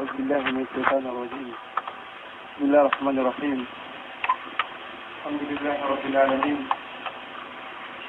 [0.00, 1.48] أعوذ بالله من الشيطان الرجيم.
[2.56, 3.58] بسم الله الرحمن الرحيم.
[5.20, 6.58] الحمد لله رب العالمين.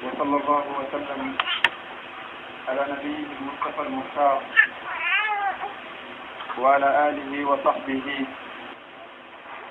[0.04, 1.22] وصلى الله وسلم
[2.68, 4.40] على نبيه المصطفى المختار
[6.64, 8.08] وعلى آله وصحبه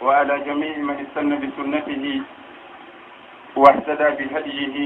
[0.05, 2.05] وعلى جميع من استنى بسنته
[3.57, 4.77] واهتدى بهديه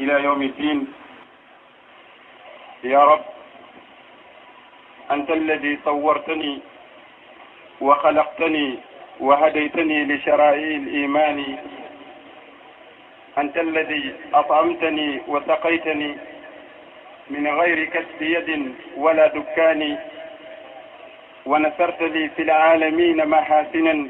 [0.00, 0.78] إلى يوم الدين.
[2.84, 3.35] يا رب
[5.10, 6.60] أنت الذي صورتني
[7.80, 8.78] وخلقتني
[9.20, 11.56] وهديتني لشرائع الإيمان.
[13.38, 16.16] أنت الذي أطعمتني وسقيتني
[17.30, 19.98] من غير كسب يد ولا دكان.
[21.46, 24.08] ونثرت لي في العالمين محاسنا.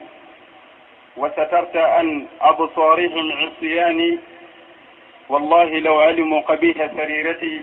[1.16, 4.18] وسترت عن أبصارهم عصياني.
[5.28, 7.62] والله لو علموا قبيح سريرتي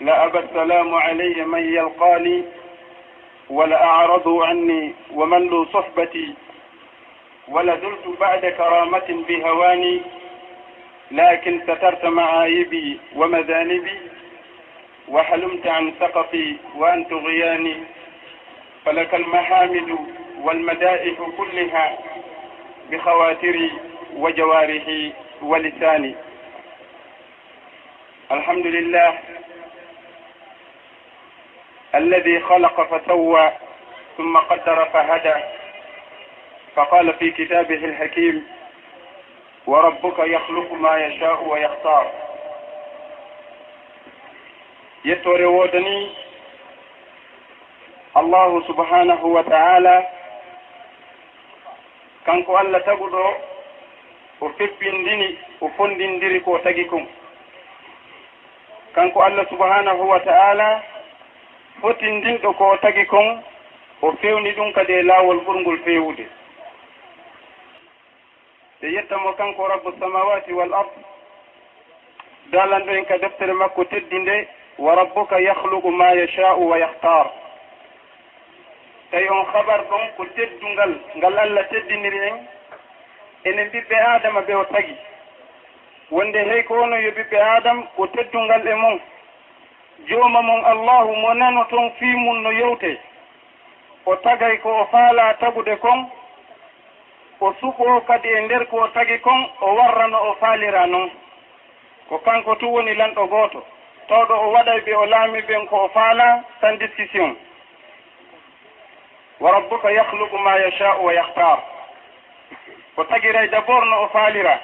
[0.00, 2.44] لأبى السلام علي من يلقاني
[3.50, 6.34] ولأعرض عني وملوا صحبتي
[7.48, 10.00] ولزلت بعد كرامة بهواني
[11.10, 13.98] لكن سترت معايبي ومذانبي
[15.08, 17.76] وحلمت عن سقطي وعن طغياني
[18.84, 19.98] فلك المحامد
[20.42, 21.98] والمدائح كلها
[22.90, 23.70] بخواتري
[24.16, 25.12] وجوارحي
[25.42, 26.14] ولساني
[28.32, 29.18] الحمد لله
[31.94, 33.52] الذي خلق فسوى
[34.16, 35.34] ثم قدر فهدى.
[36.76, 38.46] فقال في كتابه الحكيم
[39.66, 42.06] وربك يخلق ما يشاء ويختار.
[45.04, 46.10] yettore wodani
[48.14, 50.02] allahu subhanahu wa taala
[52.26, 53.24] kanko allah taguɗo
[54.40, 57.06] o feppindini o fondindiri ko tagi kon
[58.94, 60.82] kanko allah subhanahu wa taala
[61.80, 63.42] fotindinɗo ko tagi kon
[64.02, 66.26] o fewni ɗum kadi e laawol ɓurngol fewude.
[68.80, 70.90] Ɓe yettamo kanko rabbu samawati wal ard
[72.52, 77.26] dalanɗo en ka deftere makko teddi nde wa rabbuka yahluqu ma yacha'u wa yahtar
[79.10, 82.38] tawi on habar ɗon ko teddungal ngal allah teddiniri en
[83.44, 84.96] enen ɓiɓɓe adama ɓe o tagi.
[86.10, 89.00] Wonde hey ko ono yo ɓiɓɓe adam ko teddungal e mum.
[90.06, 92.98] jooma mon allahu mo nano toon fii mum no yewte.
[94.06, 96.10] O tagay ko o faala tagude kon
[97.40, 101.10] o suɓoo kadi e nder ko o tagi kon o warrano o faalira noon
[102.08, 103.64] ko kanko tu woni lanɗo gooto.
[104.08, 107.36] Tawɗo o waɗay ɓe o laami ɓen ko o faala sans discussion.
[109.40, 111.58] Wa rabbuka yahluqu ma yachau wa yahtar
[112.96, 114.60] o tagiray d' abord no o faalira.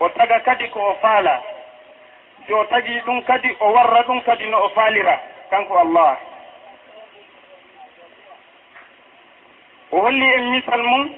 [0.00, 1.49] O taga kadi ko o faala.
[2.50, 5.20] yo tagi ɗum kadi o warra ɗum kadi no o faalira.
[5.50, 6.16] Kanko allah.
[9.92, 11.14] O holli en misal mum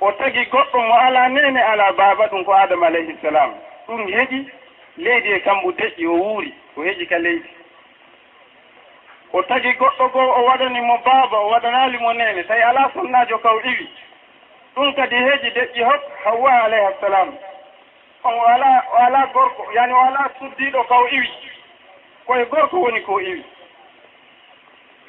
[0.00, 3.50] o tagi goɗɗo mo ala nene ala baaba ɗum ko adama alayhi salam.
[3.88, 4.46] Ɗum heƴi
[4.98, 7.50] leydi e kamɓu deƴƴi o wuuri o heƴi ka leydi.
[9.32, 13.38] O tagi goɗɗo goo o waɗani mo baaba o waɗanali mo nene tawi ala sonnajo
[13.38, 13.88] kaw iwi.
[14.76, 17.34] Ɗum kadi heeji deƴƴi hop hawwa alayhi salam.
[18.26, 21.28] on wala wala gorko yani wala suddiɗo kaw iwi.
[22.26, 23.44] Koye gorko woni ko iwi.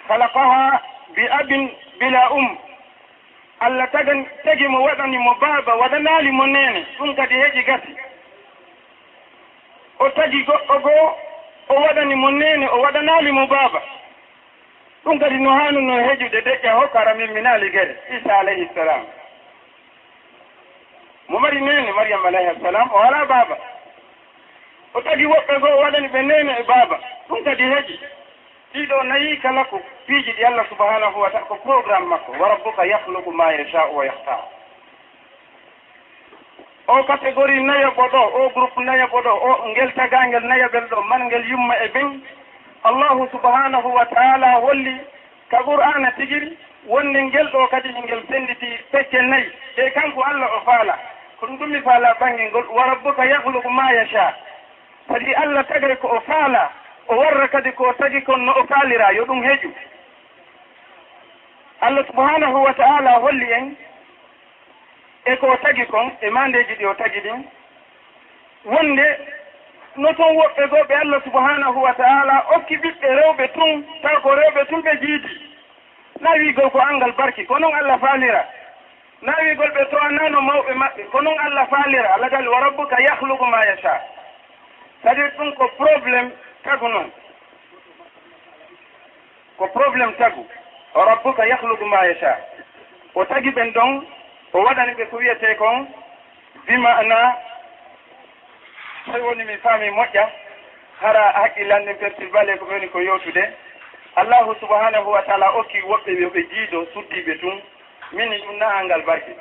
[0.07, 0.81] Halakaha
[1.15, 1.69] bi abin
[1.99, 2.57] bila um.
[3.59, 7.95] Allah tagan tagi mo waɗani mo baaba waɗanali mo nene ɗum kadi heƴi gasi.
[9.99, 11.15] O tagi goɗɗo goo
[11.69, 13.81] o waɗani mo nene o waɗanali mo baaba
[15.05, 19.05] ɗum kadi no hanuno heƴude deƴƴa hokkara min minali gere isa alayhi salam.
[21.29, 23.57] mo mari nene mariam alayhi assalam o ala baaba
[24.93, 26.99] o tagi woɓɓe goo waɗani ɓe nene e baaba
[27.29, 27.99] ɗum kadi heji
[28.73, 32.31] ɗiɗo nayi kala ko piiji ɗi allah subahanahu wa taala ko programme makko.
[32.39, 34.39] Wa rabbuka yahluku ma yachau wa yahtar
[36.87, 41.45] o catégorie nayaɓo ɗo o groupe nayaɓo ɗo o ngel tagangel nayaɓel ɗo man ngel
[41.49, 42.21] yumma e ben
[42.83, 44.95] allahu subahanahu wa taala holli
[45.49, 46.57] ka qur'ana tigiri
[46.87, 49.51] wonde ngel ɗo kadi ngel senditi pecce nayi.
[49.75, 50.95] Ɗe kanko allah o faala.
[51.39, 54.35] ko ɗum ɗummi faala ɓangel ngol wa rabbuka yahluku ma yacha
[55.07, 56.71] kadi allah tagay ko o faala
[57.07, 59.71] o warra kadi ko tagi kon no o faalira yo ɗum heju
[61.81, 63.75] allah subhanahu wa taala holli en
[65.25, 67.43] e ko tagi kon e mandeji ɗi o tagi ɗin.
[68.65, 69.07] Wonde
[69.95, 74.65] no toon woɓɓe goɓe allah subhanahu wa taala okki ɓiɓɓe rewɓe tun taw ko rewɓe
[74.69, 75.41] tun ɓe jiidi
[76.19, 78.45] na wi gow ko angal barki ko noon allah faalira
[79.21, 83.45] nawigol ɓe to towanano mawɓe maɓɓe ko noon allah faalira allah gali wa rabbuka yahlugu
[83.45, 84.01] ma yacha
[85.03, 86.31] sadir ɗum ko probléme
[86.63, 87.11] tagu noon
[89.57, 90.45] ko probléme tagu.
[90.93, 92.37] O rabbuka yahlugu ma yacha
[93.15, 94.05] o tagi ɓen ɗon
[94.53, 95.87] o waɗani ɓe ko wiyete kon
[96.67, 97.35] bimana
[99.05, 100.29] tawi woni mi faami moƴƴa
[101.01, 103.49] hara haqqillande pertivale ko ɓe woni ko yewtude
[104.15, 107.61] allahu subhanahu wa taala okki woɓɓe yoɓe jiido suddiɓe tun.
[108.11, 109.31] min ni ɗum naha ngal barke.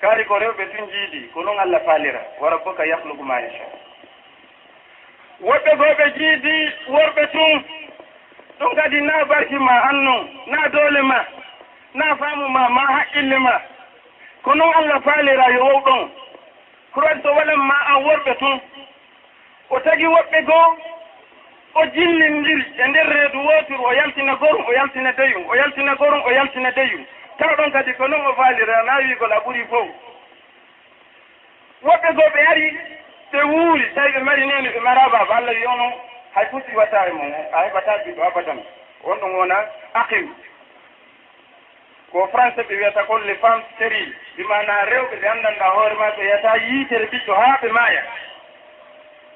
[0.00, 3.64] Kaari ko rewɓe tun jiidi ko noon allah faalira wa rabbuka yahlugu ma yacha
[5.42, 7.64] woɓɓe gooɓe jiidi worɓe tun
[8.58, 10.14] ɗum kadi naa barki ma annu
[10.46, 11.24] naa doole ma
[11.94, 13.60] naa faamu ma ma haqqille ma
[14.42, 16.10] ko noon allah faalira yo wow ɗon
[16.94, 18.60] kuran so waɗan ma an worɓe tun.
[19.70, 20.76] O tagi woɓɓe goo
[21.74, 26.22] o jillindiri e nder reedu wootur o yaltina gorum o yaltina deyum o yaltina gorum
[26.26, 27.04] o yaltina deyum.
[27.40, 29.88] tawa ɗon kadi ko noon o faalira na wi ko laɓuri fof.
[31.82, 32.66] Woɓɓe goo ɓe ari
[33.32, 35.92] ɓe wuuri tawi ɓe mari neni ɓe marababa allah wi onon
[36.34, 38.60] hay fuɗɗi watta e mum a heɓata jiɗo abadan
[39.04, 39.56] on ɗum wona
[39.94, 40.34] aqim.
[42.12, 44.12] Ko français ɓe wiyata kon les femmes stérile.
[44.36, 44.42] Ɗi
[44.92, 48.02] rewɓe ɓe anndanɗa hoore ma ɓe yiyata yiitere ɓiɗɗo haa ɓe maaya.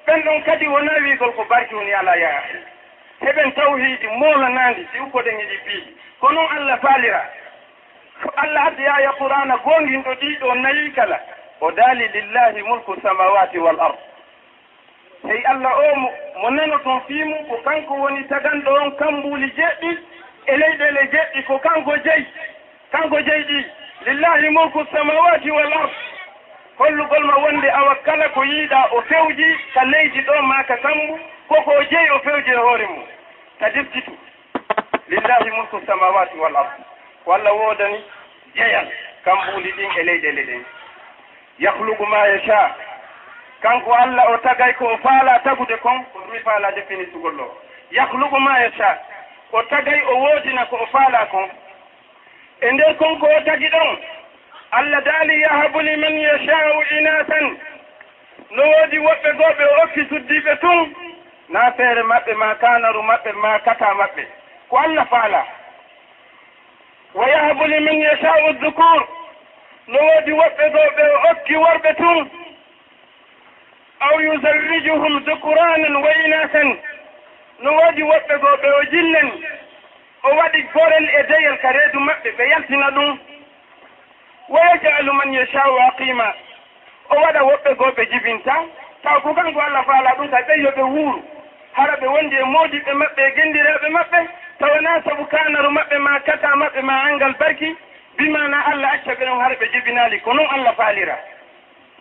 [0.07, 2.43] Ɓen ɗon kadi wona wiigol ko barki woni ala yaha.
[3.23, 7.25] Heɓen tawhiidi mowlanandi si uppoɗen eɗi bii ko noon allah faalira.
[8.25, 11.21] to allah addi aya qur'ana gonginɗo ɗiɗo nayi kala
[11.61, 13.99] o daali lillahi mulku samawati wal ard.
[15.27, 15.97] Hey allah o
[16.41, 19.99] mo nano toon fiimu ko kanko woni taganɗo on kambuuli jeɗɗi
[20.47, 22.27] e leyɗele jeɗɗi ko kanko jeyi
[22.93, 23.65] kanko jeyi ɗi
[24.07, 25.91] lillahi mulku samawati wal ard.
[26.79, 31.19] Hollugol ma wonde awa kala ko yiiɗa o fewji ka leydi ɗo ma ka kambu
[31.49, 33.05] koko jeyi o fewji e hoore mum.
[33.61, 34.17] Ka deftitu.
[35.09, 36.73] Lillahi mulku samawati wal ard.
[37.25, 38.05] Ko allah woodani
[38.57, 38.87] ƴeyan
[39.25, 40.65] kan ɗin e leyɗele ɗen
[41.59, 42.75] yahlugu ma yacha
[43.63, 47.59] kanko allah o tagay ko o faala tagude kon ko ɗumi faalaade finisugol o
[47.91, 48.99] yahlugu ma yacha
[49.53, 51.49] o tagay o woodina ko o faala kon.
[52.61, 53.99] E nder konko o tagi ɗon
[54.71, 57.59] allah daali yahabu liman yachau inatan
[58.51, 60.95] no woodi woɓɓe gooɓe o okki suddiiɓe tun
[61.49, 64.23] naa feere maɓɓe ma kanaru maɓɓe ma kata maɓɓe.
[64.69, 65.47] Ko allah faala
[67.15, 69.09] wa yahabu لمن يشاء الذكور.
[69.87, 72.31] no woodi woɓɓe ɗo ɓe okki worɓe tun
[74.01, 76.79] aw yusarrijuhum dukuranan wa inasan
[77.59, 79.31] no woodi woɓɓe ɗo ɓe o jillen
[80.23, 83.19] o waɗi gorel e deyel ka reedu maɓɓe ɓe yaltina ɗum
[84.49, 86.35] wa yajalu man yachau aqima
[87.11, 88.55] o waɗa woɓɓe goo ɓe jibinta
[89.03, 91.23] taw ko kanko allah faala ɗum ka ɓeyyo ɓe wuuru
[91.73, 94.19] hara ɓe wondi e moodiɓɓe maɓɓe e genndiraɓe maɓɓe
[94.59, 97.77] tawana sabu kanaru maɓɓe ma kata maɓɓe ma angal barki
[98.17, 101.19] bimana allah acca ɓe noon hara ɓe jibinali ko noon allah faalira.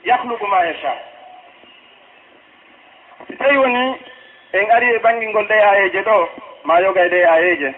[0.03, 0.94] Yahlugu ma yacha
[3.27, 3.97] si tawi woni
[4.53, 6.29] en ari e banngingol deyayeje ɗo
[6.63, 7.73] ma yoga e deyayeje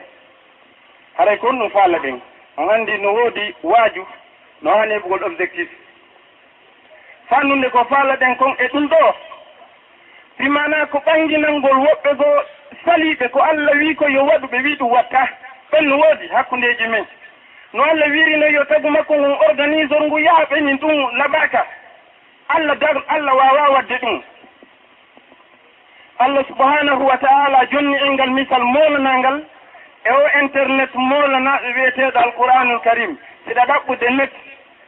[1.17, 2.19] haray e kon ɗum faala ɗen.
[2.57, 4.05] On anndi no woodi waaju
[4.61, 5.69] no hani heɓugol objectif.
[7.29, 9.13] Fannunde ko faala ɗen kon e ɗum ɗo.
[10.37, 12.41] Simana ko ɓanginalngol woɓɓe goo
[12.85, 15.27] faliɓe ko allah wi ko yo waɗu ɓe wi ɗum watta.
[15.71, 17.05] Ɗon no woodi hakkundeji men.
[17.73, 21.65] No allah wirino yo tagu makko ngon organiseur ngu yaha ɓenin ɗum laɓaka
[22.47, 24.21] allah dar allah wawa wadde ɗum.
[26.19, 29.41] Allah subhanahu wa taala jonni engal misal molanangal
[30.05, 33.17] e o internet molanaɗo e wiyeteɗo alqouranul karim
[33.47, 34.31] siɗa ɗaɓɓude net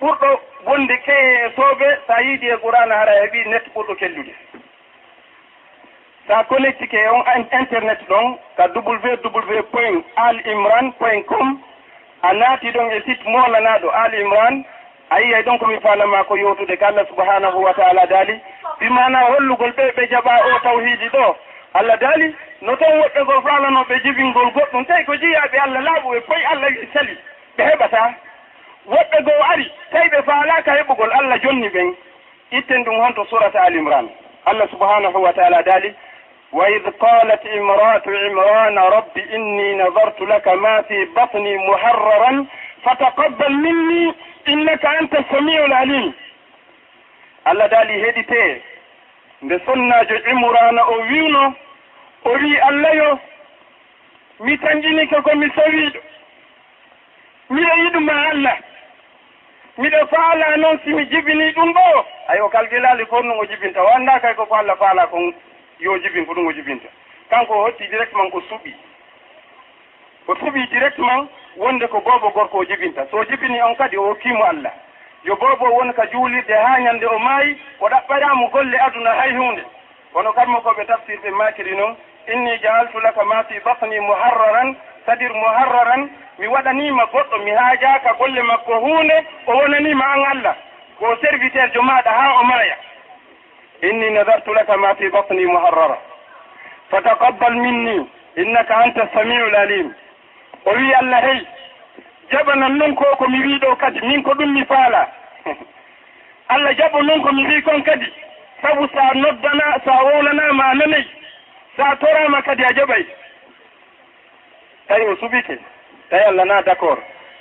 [0.02, 0.30] ɓurɗo
[0.66, 4.34] wonde keye e soobe sa yiidi e qouran hara heeɓi net ɓurɗo kellude.
[6.28, 7.24] sa collecte ke on
[7.60, 11.62] internet ɗon ka www point al imran point com
[12.22, 14.64] a naati ɗon e site molanaɗo al imran
[15.10, 18.40] a yiyay ɗon komi faalama ko yewtude ko allah subhanahu wa taala daali.
[18.80, 21.36] Bimana hollugol ɓe ɓe jaɓa o tawhidi ɗo.
[21.74, 26.20] Allah daali no ton woɓɓe go faalanoɓe jibingol goɗɗum tawi ko jiyaɓe allah laaɓu ɓe
[26.28, 27.18] poyi allah wi sali
[27.58, 28.14] ɓe heɓata.
[28.88, 31.96] Woɓɓe goo ari tawi ɓe faalaka heɓugol allah jonni ɓen.
[32.52, 34.10] Itten ɗum honto surata al imran.
[34.46, 35.94] Allah subhanahu wa taala daali.
[36.58, 42.48] wa id qalat امرأة عمران rabbi inni nadartu laka ma fi batni muharraran
[42.84, 44.14] fataqabbal minni
[44.54, 46.14] innaka anta samiu lalim
[47.46, 48.62] allah daali heɗite
[49.42, 51.54] nde sonnajo imrana o wiwno
[52.26, 53.20] o wi allah yo
[54.40, 56.00] mi tanginike komi sawiɗo
[57.50, 58.58] miɗo e yiɗuma allah.
[59.78, 62.06] Miɗo faala noon simi jibini ɗum ɗo.
[62.28, 65.18] Ay o kalgilali fof nun o jibinta o anndakay ko ko allah faala ko
[65.80, 66.88] yo jibin ko ɗum o jibinta.
[67.30, 68.74] Kanko o hotti directement ko suɓi.
[70.28, 73.06] O suɓi directement wonde ko boobo gorko o jibinta.
[73.12, 74.74] So jibini on kadi o hokkimo allah.
[75.24, 79.64] Yo boobo won ka juulirde haa ñannde o maayi o ɗaɓɓanamo golle aduna hay hunde
[80.14, 81.96] kono kamma koɓe tafsirɓe makiri noon
[82.34, 88.14] inni jaaltu laka ma fi batni muharraran c' sadir muharraran mi waɗanima goɗɗo mi haajaka
[88.14, 90.56] golle makko hunde o wonanima an allah.
[91.00, 92.78] Ko serviteur jo maɗa ha o maaya
[93.82, 95.98] inni nadartu laka ma fi batni muharrara
[96.92, 99.94] fataqabbal minni innaka anta samiu lalim
[100.66, 101.42] o wi allah hey
[102.32, 105.08] jaɓanan noon ko ko mi wiɗo kadi min ko ɗum mi faala
[106.50, 108.06] allah jaɓo noon ko mi wi kon kadi
[108.62, 111.06] sabu sa noddana sa wowlanama a nanay
[111.78, 113.06] sa torama kadi a jaɓay
[114.88, 115.58] tawi o suɓike
[116.10, 117.00] tawi allah na d' accord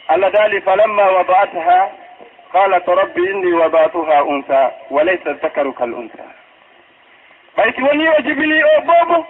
[0.09, 1.91] allah daali falamma wabatha
[2.53, 6.26] qalat rabbi inni wabatuha unsa wa laysa dakaru kal unsa
[7.57, 9.27] ɓay si woni o jibini o boobo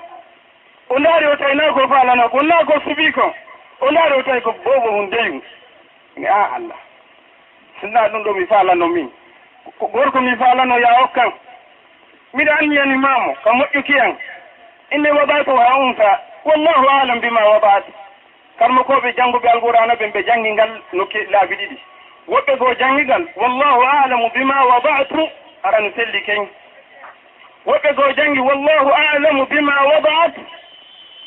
[0.89, 3.33] o ndaari o tawi naa ko faalana ko naa ko suɓii kon
[3.81, 5.43] o ndaari o tawi ko boobo hum deyu.
[6.17, 6.77] Mi a ah, allah.
[7.81, 9.11] Sinna ɗum ɗo mi faalano min.
[9.79, 11.33] Ko gorko mi faalano ya hokkan
[12.35, 14.17] miɗa anniyani maamo ka moƴƴu kiyan
[14.91, 17.93] inni waɗayto ha unsa wallahu alam bima waɗaati.
[18.59, 21.77] Karma koɓe jannguɓe alqurana ɓen ɓe janngi ngal nokki laabi ɗiɗi.
[22.29, 25.29] Woɓɓe goo janngigal wallahu alamu bima waɗatu
[25.63, 26.49] arano selli keñ
[27.67, 30.35] woɓɓe goo janngi wallahu alamu bima wadaat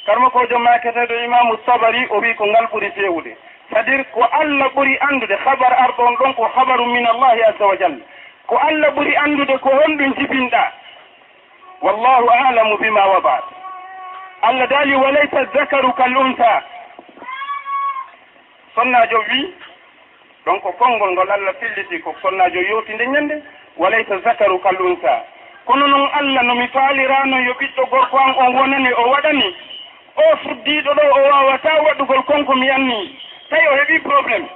[0.06, 3.36] karma ko jom maketeɗo imamu sabari o wi ko ngal ɓuri fewude
[3.72, 7.66] c' à dire ko allah ɓuri anndude habar arɗon ɗon ko habaru min allahi azza
[7.68, 8.04] wa jalla.
[8.48, 10.72] Ko allah ɓuri anndude ko honɗum jibinɗa.
[11.82, 13.44] Wallahu alamu bima wadaat
[14.42, 16.64] allah daali walaysa dakaru kal unta
[18.76, 19.54] sonnajo wi
[20.46, 23.44] donc konngol ngol allah filliti ko sonnajo yewtinde ñande
[23.78, 25.24] walaysa dakaru kal unta
[25.70, 29.56] kono noon allah nomi faalirano yo ɓiɗɗo gorko an on wonani o waɗani.
[30.18, 33.20] O fuddiɗo ɗo o wawata waɗugol konko mi anni.
[33.50, 34.48] Tawi o heeɓi probléme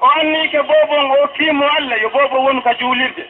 [0.00, 3.24] o anni ke boobon o kiimo allah yo boobo wonu ka juulirde.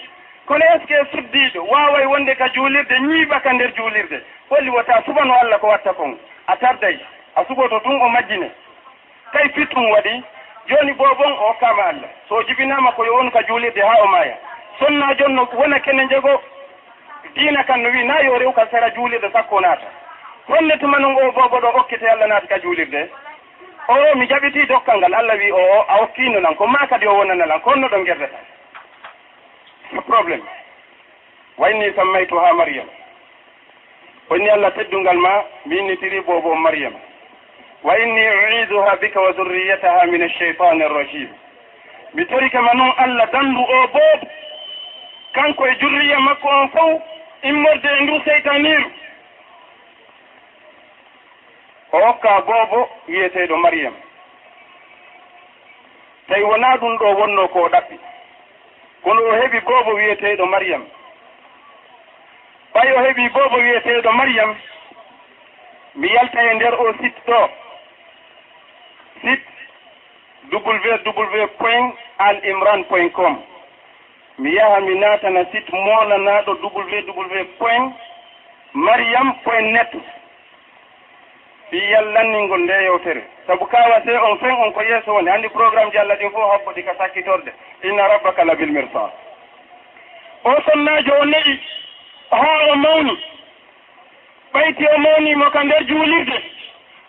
[0.46, 4.22] Kono est ce que suddiɗo waway wonde ka juulirde ñiiɓaka nder juulirde?
[4.50, 6.16] Holli wata subano allah ko watta kon.
[6.46, 6.96] A tarday
[7.34, 8.50] a sugoto tun o majjine.
[9.32, 10.22] Tawi fittum waɗi
[10.68, 12.10] joni boobon o hokkama allah.
[12.28, 14.38] So jibinama koyo wonu ka juulirde ha o maaya.
[14.78, 16.40] Sonna jonno wona kene jego
[17.36, 19.86] diina kan no wi na yo rew kam sara juulirde sakko naata.
[20.48, 23.10] Holletu tuma non o bobo ɗo hokkite allah naata ka juulirde.
[23.88, 27.14] O mi jaɓiti dokkal ngal allah wi o a hokkino nan ko ma kadi o
[27.14, 28.38] wonanalan ko honno ɗon gerdata
[29.92, 30.44] no probléme
[31.58, 32.90] wayni inni sammaytuha mariama
[34.30, 36.98] onni allah teddungal ma mi innitiri bobo mariama
[37.82, 41.28] wa inni uiduha bika wa zurriyataha min alcheytani arrajim
[42.14, 44.26] mi torikema noon allah dandu o boobo
[45.32, 47.02] kanko e jurriya makko on fof
[47.42, 48.90] immorde e ndu seytaniru
[51.92, 53.94] o hokka goobo wiyeteeɗo mariyam
[56.28, 57.96] tawi wonaa ɗum ɗo wonno ko o ɗaɓɓi.
[59.02, 60.84] Kono o heɓi goobo wiyeteeɗo mariyam
[62.74, 64.56] ɓay o heɓi goobo wiyeteeɗo mariyam
[65.94, 67.50] mi yalta e ndeer o site ɗo.
[69.20, 69.46] Site
[70.50, 70.58] w
[71.04, 73.42] w point al imran point com.
[74.38, 77.94] mi yaha mi naatana site molanaɗo ww point
[78.74, 79.92] mariam point net.
[81.70, 83.22] Fi yallanningol nde yewtere.
[83.46, 85.30] Sabu kawase on fen on ko yeeso woni.
[85.30, 87.52] Hanndi programme ji allah ɗin fof habboɗi ka sakkitorde.
[87.82, 89.10] Inna rabbaka labil mirsad.
[90.44, 91.60] O sonnajo o neɗi
[92.30, 93.18] haa o mawni.
[94.52, 96.42] Ɓayti o mawnimo ka nder juulirde.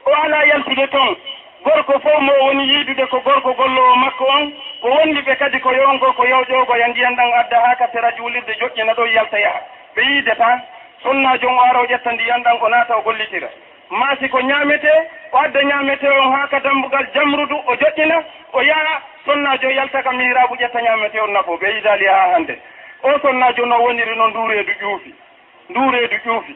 [0.06, 1.16] O ala yaltude toon
[1.64, 4.54] gorko fof mo woni yiidude ko gorko gollowo makko on.
[4.82, 8.54] ko wondi ɓe kadi ko yongo ko yewƴogo ya ndiyan ɗan adda ha kattera juulirde
[8.60, 9.62] joƴƴina ɗo yalta yaha
[9.96, 10.62] ɓe yiide tan
[11.04, 13.50] sunnajo o ara o ƴetta ndiyan ɗan o naata o gollitira.
[13.90, 14.92] Maasi ko ñaamete
[15.32, 20.12] o adda ñaamete on haa ka dambugal jamrudu o joƴƴina o yaha sonnajo yalta ka
[20.12, 22.60] miiraabu ƴetta ñaamete on nafo ɓe yidaali haa hannde.
[23.04, 25.14] O sonnajo no woniri no nduureedu ƴuufi
[25.70, 26.56] nduureedu ƴuufi.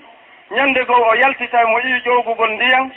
[0.51, 2.91] Ñannde goo o yaltita mo ii ƴowgugol ndiyan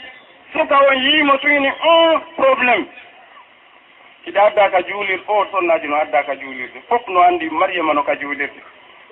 [0.53, 2.85] suka on yiimo tuyni un probléme
[4.25, 8.03] kiɗa adda ka juulirde fof sonnaji no adda ka juulirde fof no anndi mariama no
[8.03, 8.61] ka juulirde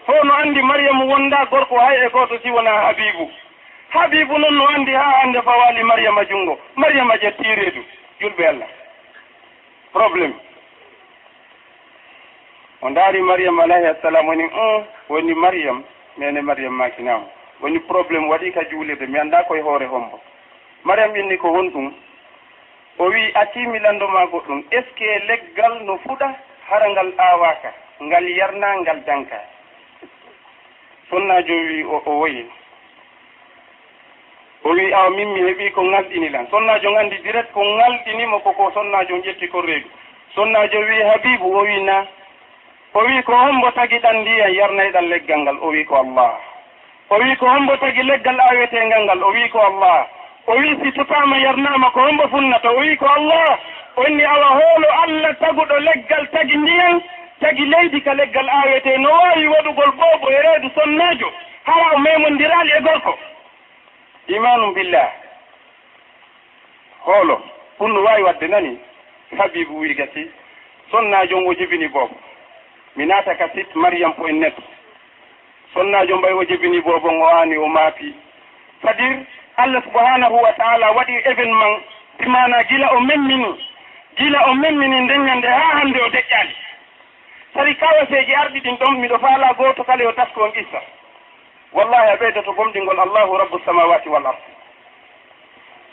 [0.06, 3.32] fof no anndi mariama wonda gorko hay e gooto si wona habibu
[3.90, 6.60] habibu noon no anndi ha hannde fawali mariama junngo.
[6.76, 7.84] Mariama jetti reedu
[8.20, 8.68] julɓe allah.
[9.94, 10.34] Probléme
[12.82, 15.84] o ndaari mariyam alayhi assalam woni un woni mariyam
[16.18, 17.26] mene mariyam makinama
[17.62, 20.20] woni probléme waɗi ka juulirde mi annda koye hoore hombo.
[20.84, 21.94] Mariyam inni ko won ɗum
[23.00, 26.36] o wi atimi lanndo goɗɗum est ce que leggal no fuɗa
[26.70, 29.40] hara ngal aawaka ngal yarna ngal danka
[31.10, 32.46] sonnajo wi o woyi.
[34.64, 36.48] O wi awa min mi heɓi ko ngalɗini lan.
[36.50, 39.90] Sonnajo nganndi direct ko ngalɗinimo koko sonnajo ƴetti ko reedu
[40.36, 42.06] sonnajo wi habibu o wi na
[42.94, 46.40] o wi ko hombo tagi ɗan ndiyan yarnayɗan leggal ngal o wi ko allah.
[47.10, 50.08] O wi ko hombo tagi leggal awetengal ngal o wi ko allah.
[50.48, 53.60] o wi si totama yarnama ko hombo funnata o wi ko allah
[53.96, 57.02] onni awa hoolo allah taguɗo leggal tagi ndiyan
[57.40, 61.32] tagi leydi ka leggal awete no wawi waɗugol ɓooɓo e reedu sonnajo
[61.64, 63.20] hara o memodirali e gorko.
[64.28, 65.12] Imanu billah
[67.06, 67.42] hoolo
[67.80, 68.80] ɗum no wawi wadde nani
[69.38, 70.32] habibu wi gasi
[70.92, 72.16] sonnajo ngo jibini boobo.
[72.96, 74.62] Mi naata ka sit mariam po en netto
[75.74, 78.14] sonnajo mbay o jibini boobo ngo ani o maapi
[78.82, 79.26] sadir
[79.58, 81.82] allah subhanahu wa taala waɗi événement
[82.20, 83.70] imana gila o memmini
[84.18, 86.56] gila o memmini ndeññande ha hande o deƴƴani.
[87.54, 90.82] Sari kawaseji arɗi ɗin ɗon miɗo faala goto kala yo tasko on qissa
[91.74, 94.38] wallahi a ɓeydoto gomɗingol allahu rabbu samawati wal ard.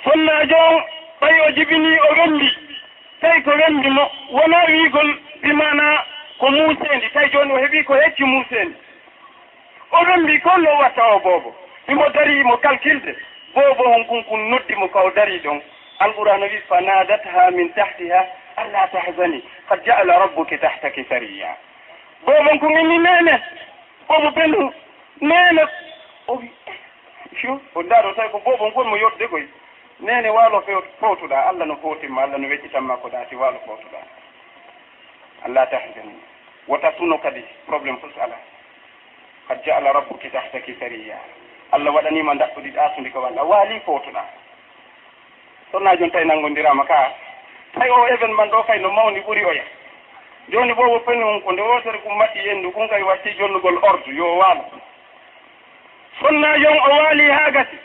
[0.05, 0.83] Sonnajo on
[1.21, 2.49] ɓay o jibini o wendi
[3.21, 6.05] tawi ko wendi mo wona wiigol bimana
[6.39, 8.75] ko muusendi tawi joni o heeɓi ko hecci muusendi.
[9.93, 11.55] O wendi kollo watta o boobo
[11.89, 13.17] imo dari mo calculde
[13.55, 15.61] boobo on kon kon noddimo kaw dari ɗon.
[16.01, 18.27] Alqur'ana wi fa nadatha min tahtiha
[18.57, 21.57] alla tahzani qad jaala rabbuki tahtaki sariya
[22.27, 23.41] boobon ko inni nene
[24.09, 24.73] boobo bendu
[25.21, 25.63] nene
[26.29, 26.51] o wi
[27.35, 29.47] fiw o ndaaro tawi ko boobon gon mo yodde koy.
[30.01, 30.63] Nene waalo
[31.01, 34.01] fowtuɗa allah no fowtinma allah no weƴƴitanma ko ɗaati waalo fowtuɗa
[35.45, 36.17] alla tahzani
[36.69, 38.37] wota suno kadi probléme fof ala
[39.49, 41.19] qad jaala rabbuki tahtaki sariya
[41.73, 44.25] allah waɗanima daɓɓuɗi ɗatude ko walla waali fotoɗa
[45.73, 47.13] sonna joni tawi nanngodirama ka
[47.75, 49.63] tawi o événement ɗo kay no mawni ɓuuri oya.
[50.49, 54.15] Joni bo woppani on ko nde wotere kum maɗɗi yendu kum kay watti jonnugol ordre
[54.15, 54.65] yo waalo.
[56.21, 57.77] Sonna jon o waali ha gasi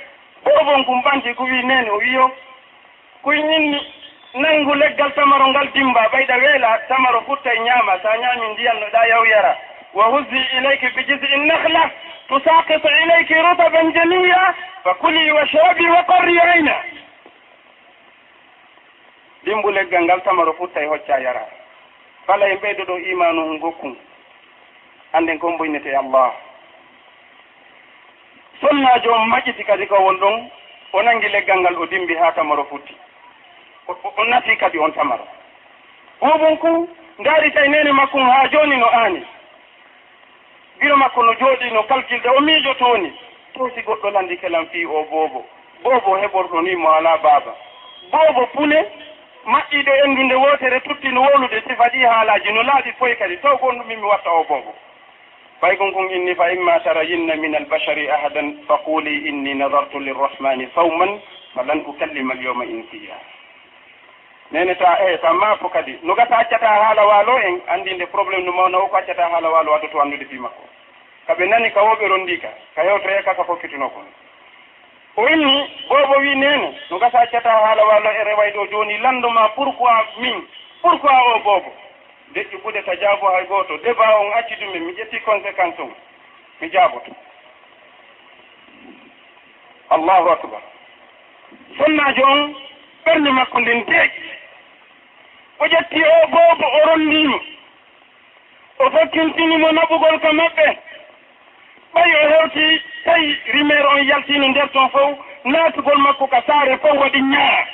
[0.43, 2.31] bobon kum ɓanti ko wi nene o wiyo
[3.21, 3.79] koye ñinni
[4.33, 9.25] nanngu leggal tamaro ngal dimba ɓayɗa weela tamaro futta e ñaama sa ñaami ndiyannoɗa yaw
[9.25, 9.55] yara.
[9.95, 11.91] wa huzzi ilayki bi jizi nahla
[12.27, 16.83] tusaqitu ilayki rutaban تساقط fa kuli wa shrabi wa qarri ayna
[19.43, 21.45] limbu leggal ngal tamaro fu tawi hocca yara
[22.27, 23.95] fala e ɓeydo ɗo imanu um gokkum
[25.13, 26.31] anden kon boynete allah
[28.61, 30.49] sonnajo on majjiti kadi ko won ɗon
[30.93, 32.95] o nangi leggal ngal o dimbi ha tamaro futti
[33.87, 35.27] o nafi kadi on tamaro
[36.21, 39.25] ɓuɓon ku ndaari tawi nene makkum ha joni no aani
[40.85, 43.11] biro makko no jooɗi no kalkilɗe o miijo tooni.
[43.53, 45.45] Towsi goɗɗo landi kelan fii o boobo.
[45.83, 47.55] Boobo heɓorɗo ni mo alaa baaba.
[48.11, 48.85] Boobo pule
[49.45, 53.37] maƴƴiiɗo enndunde wootere tuttino wolude sifa ɗi haalaaji no laaɓi foy kadi.
[53.37, 54.75] Taw gonɗu min mi watta o boobo.
[55.61, 61.19] Ɓaygon kon inni fa imma tarayinna min albashari ahadan fa faquli inni nadartu lirrahmani sawman
[61.55, 63.15] falan ukallima alyawma insiya
[64.51, 65.99] nene ta e ta maafo kadi.
[66.03, 69.75] No gata accata haala waalo en anndinde probléme no mawna o ko accata haala waalo
[69.75, 70.63] addoto anndude fi makko.
[71.27, 72.49] Kaɓe nani ka woɓe rondi ka?
[72.75, 74.05] Ka yewtoye kaka fokkituno kon
[75.17, 79.49] o inni boobo wi nene no gasa accata haala waalo e reway ɗo jooni landoma
[79.55, 80.47] pourquoi min?
[80.81, 81.71] Pourquoi o boobo
[82.33, 83.77] deƴƴi ɓude ta jaabo hay gooto.
[83.77, 85.91] Débat on acci ɗumen mi ƴetti conséquence on
[86.61, 87.11] mi jaaboto.
[89.89, 90.61] Allahu akbar.
[91.77, 92.55] Sonnajo on
[93.05, 94.21] ɓernde makko nden teegi
[95.59, 97.39] o ƴetti o goobo o rondimo
[98.79, 100.77] o fokkintinimo naɓugol ko maɓɓe.
[101.93, 106.97] Ɓay o hewti tawi rimére on yaltino nder toon fof naatugol makko ka saare fof
[106.99, 107.65] waɗi ñaara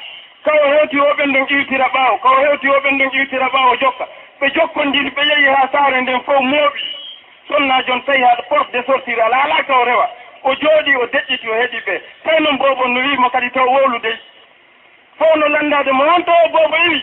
[0.44, 4.08] kawo hewti o ɓen ɗon iwtira ɓaawo kawo hewti o ɓen ɗon iwtira ɓaawo jokka.
[4.40, 6.82] Ɓe jokkondiri ɓe yehi haa saare nden fof mooɓi.
[7.48, 10.10] Sonna joon tawi haɗa porte de sortir ala ala kaw rewa.
[10.44, 12.02] O jooɗi o deƴƴiti o heɗi ɓe.
[12.24, 14.18] Tawi noon bobon no wiimo kadi taw wowludey
[15.22, 17.02] howno landade mo wonto e o bobo iwi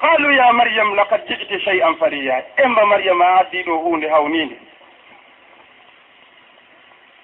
[0.00, 2.42] qalu ya mariame lakad ji'ti chey an fariya.
[2.56, 4.56] Emba mariame a addi ɗo hunde hawnide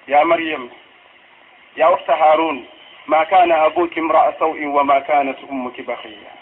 [0.07, 0.71] ya mariame
[1.77, 2.67] ya ukhta harun
[3.07, 6.33] ma kana abuki imra'a saw'in wa ma kanat ummuki bahiya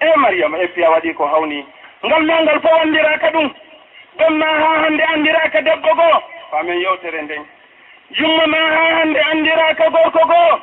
[0.00, 1.66] e mariame maryam e a waɗi ko hawni
[2.06, 3.48] ngal nangal fo andiraka ɗum.
[4.18, 6.18] Ɗon ma ha hande andiraka debbo goo.
[6.50, 7.44] Famin yewtere nden.
[8.10, 10.60] Jumma ma ha hande andiraka gorko goo.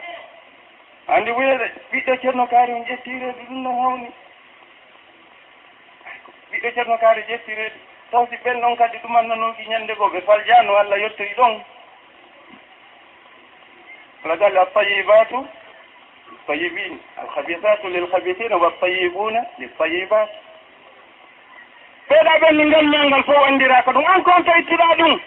[1.15, 4.09] andi weere ɓiɗɗo ceerno kaari on ƴettireede ɗum no hawni.
[6.51, 7.75] Ɓiɗɗo ceerno kaari ƴettireede
[8.11, 11.61] taw si ɓen ɗon kadi ɗumannanooki ñannde goo ɓe faljano allah yettori ɗon.
[14.25, 15.47] Lagal altayibatu
[16.47, 20.29] tayibin alhabisatu lilhabisina waltayibuna liltayibat
[22.09, 25.19] ɓeeɗa ɓenni ngammal ngal fof anndira ko ɗum an kon to ittiɗa ɗum.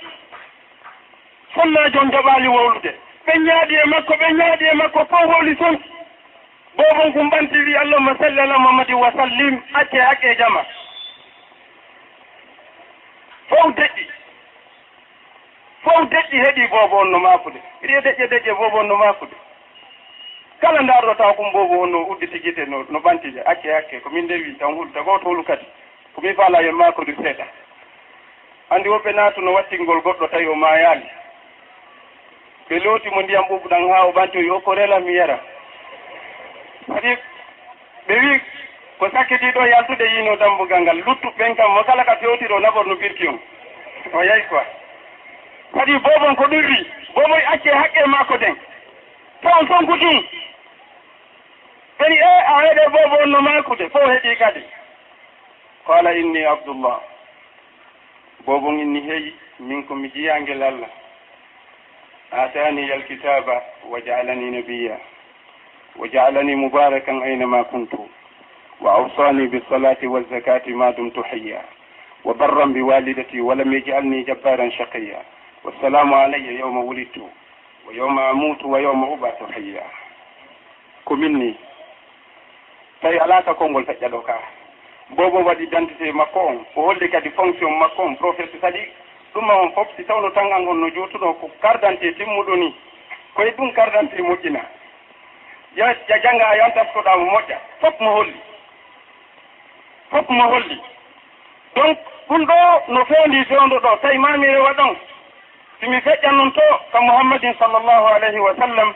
[1.54, 2.94] Fonnaa joom jaɓaali wowlude
[3.26, 5.78] ɓe ñaaɗi e makko ɓe ñaaɗi e makko fof holi toon.
[6.76, 10.64] Bobon ko mbanti wi allahuma salli ala mahamadin wa sallim acce hakke e jama.
[13.48, 14.06] Fof deƴƴi.
[15.84, 17.60] Fof deƴƴi heeɗi bobo on no maafude.
[17.82, 19.36] Iɗe deƴƴe deƴƴe bobo on no maafude.
[20.60, 24.10] Kala ndaarɗo taw kom bobo on no uddi tigite no no ɓantije acce hakke ko
[24.10, 25.66] min ndewi tan hulta goto holu kadi.
[26.14, 27.44] Ko min faala yen maakodi seeɗa.
[28.70, 31.04] Anndi woɓɓe naatu no wattingol goɗɗo tawi o maayaali
[32.72, 35.38] ɓe lootimo ndiyam ɓuɓɗan haa o ɓantoyi o ko rela mi yara.
[36.94, 37.16] Kadi
[38.06, 38.40] ɓe wi
[38.98, 43.28] ko sakkitiɗo yaltude yiino dambugal ngal luttu ɓen kam mo kala ka fewtiro naɓorno pirki
[43.28, 43.38] on.
[44.14, 44.64] O yayi quoi.
[45.74, 48.56] Kadi bobon ko ɗurri boboy acce haqqe makko den.
[49.42, 50.24] Fo on tonkutum
[51.98, 54.62] kadi e eh, a heɗe bobo on no makude fo heeɗi kadi.
[55.86, 57.00] Qala inni abdullah.
[58.46, 61.01] Bobon inni heeyi min ko mi jiyangel allah.
[62.32, 64.98] aatani alkitaba wa jaalani nabiya
[65.96, 68.08] wa jaalani mubarakan aynama kuntu
[68.80, 71.64] wa awsani bisalati walzakati ma dumtu بالصلاة
[72.24, 75.18] wa barran biwalidati walam yajalni jabbaran shaqiya
[75.64, 77.30] wassalamu جبارا yawma wulidtu
[77.88, 79.82] wa yawma amutu wa yawma ubatu أبعث
[81.04, 81.56] ko minni
[83.02, 84.38] tawi alaka takongol feƴƴa ɗo ka
[85.10, 88.82] bobo waɗi identité makko on o holli kadi fonction makko on professeur saɗi
[89.34, 92.74] ɗum ma on fof si tawno tangal ngon no jotuɗo ko kardante timmuɗo ni
[93.34, 94.60] koye ɗum kardante moƴƴina.
[95.76, 98.40] Ya jannga a yantatkoɗa mo moƴƴa fof mo holli.
[100.10, 100.80] Fof mo holli.
[101.74, 103.96] Donc ɗum ɗo no fewndi fewndo ɗo.
[104.02, 104.96] Tawi mami rewa ɗon
[105.80, 106.60] simi feƴƴan noon to
[106.92, 108.94] ka mouhammadin sallllahu alayhi wa sallam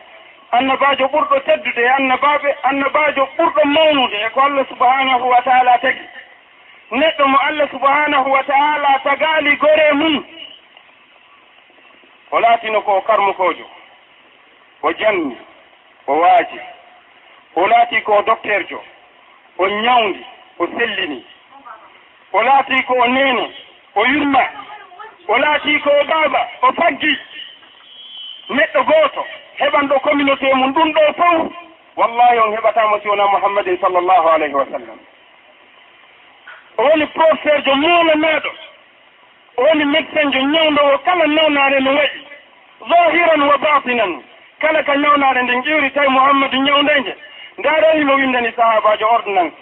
[0.52, 6.00] annabajo ɓurɗo teddude e annabaɓe annabajo ɓurɗo mawnude e ko allah subhanahu wa taala tagi.
[6.90, 10.24] neɗɗo mo allah subhanahu wa taala tagaali gore mum
[12.30, 13.66] o laatino ko karmukojo
[14.82, 15.36] o janni
[16.06, 16.60] o waaji
[17.56, 18.80] o laati ko docteur jo
[19.58, 20.24] o ñawdi
[20.58, 21.24] o sellini
[22.32, 23.50] o laati ko o neeno
[23.94, 24.44] o yurma
[25.28, 27.18] o laati ko o baaba o faggi.
[28.48, 29.24] Neɗɗo gooto
[29.58, 31.52] heɓanɗo communauté mum ɗum ɗo fof
[31.96, 34.98] wallahi on heɓatamo si wona mouhammadin sallllahu alayhi wa sallam.
[36.78, 38.50] woni professeur jo muulanaɗo
[39.56, 42.20] woni médecin jo ñawdowo kala nawnare no waɗi.
[42.88, 44.22] Zahiran wa batinan
[44.60, 47.16] kala ka ñawnare nde ƴiwri tawi mouhammadu ñawdende
[47.58, 49.56] ndarani mo windani sahabajo ordonnance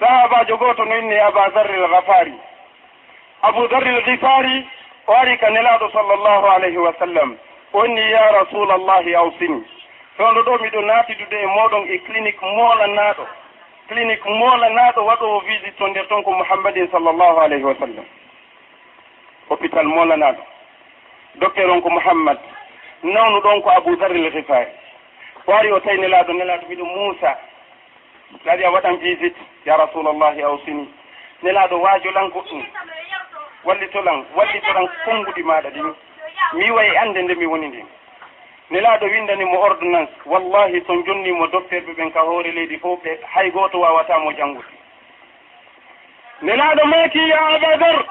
[0.00, 2.34] sahabajo goto no inni aba darril gafari
[3.42, 4.66] abou darril gifari
[5.06, 7.36] o ari ka nelaɗo sallllahu alayhi wa sallam.
[7.72, 9.62] Onni ya rasulallahi awsini.
[10.16, 13.26] Fewndo ɗo miɗo naatidude e moɗon e clinique moolanaɗo
[13.88, 18.04] clinique moolanaɗo waɗo visite to nder toon ko mouhammadin sallllahu alayhi wa sallam.
[19.48, 20.42] Hôpital moolanaɗo
[21.36, 22.38] docteur on ko mouhammad
[23.02, 24.70] nawnu ɗon ko abou aboudarril hifari
[25.46, 27.38] waari o tawi nelaɗo nelaɗo mbiɗo muusa.
[28.44, 30.88] Taadi a waɗan visite ya rasulallahi awsini
[31.42, 32.64] nelaɗo waajolan goɗɗum.
[33.64, 35.94] Wallitolan wallitolan konnguɗi maɗa ɗin
[36.54, 37.86] mi wayi annde nde mi woni ndin.
[38.70, 40.12] nelaaɗo windanimo ordonnance.
[40.26, 44.68] Wallahi so jonnimo dofterɓe ɓen ka hoore leydi fof ɓe hay gooto wawatamo janngude.
[46.42, 48.04] Nelaaɗo maaki ya abadar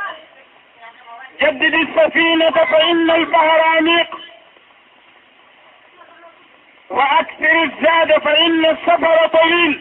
[1.40, 4.08] jaddidi safinata fa inna albahara amiq
[6.90, 9.80] wa aktir zada fa inna safara tawil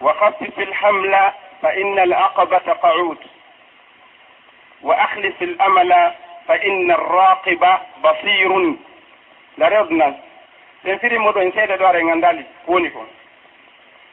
[0.00, 3.18] wa khafif alhamla fa inna alaqabata qaud
[4.82, 6.14] wa ahlis alamala
[6.46, 8.78] fa inna arraqiba basirun.
[9.58, 10.14] Larewdunan
[10.84, 13.06] ɗen firi muɗon seeɗa ɗo ara e ganndali woni kon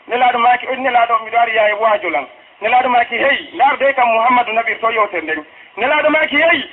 [0.08, 2.28] nelaaɗo maaki on nelaaɗo miɗo ari yaye waajolan
[2.62, 5.46] nelaaɗo maaki hey ndaarde kam mouhammadou naɓirto yewtere nden.
[5.78, 6.64] Nelaaɗo maaki hey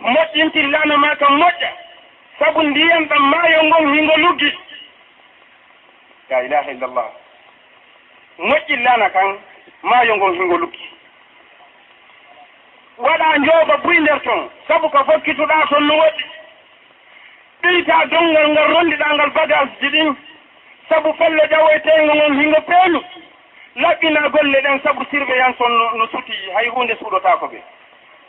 [0.00, 1.70] moƴƴintillaano ma kam moƴƴa.
[2.38, 4.58] Sabu ndiyan ɗam maayo ngon hingo luggi.
[6.30, 7.08] La ilaha illallah.
[8.38, 9.38] Moƴƴillaana kan
[9.82, 10.90] maayo ngon hingo luggi.
[12.98, 16.24] waɗa njooɓa buy nder toon sabu ko fokkituɗa toon no woɗɗi
[17.62, 20.16] ɓeyta dongal ngal rondiɗa ngal bagage ji ɗin
[20.88, 23.00] sabu felle ƴawoytengo ngon hingo peenu
[23.76, 27.62] laɓɓina golle ɗen sabu surveillance on no suti hay hunde suɗotako ɓe.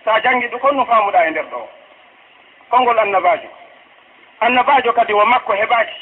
[0.05, 1.67] Sa jangi ɗu kon no famuɗa e nder ɗo.
[2.69, 3.49] Konngol annabajo.
[4.41, 5.95] Annabajo kadi wo makko heɓaki.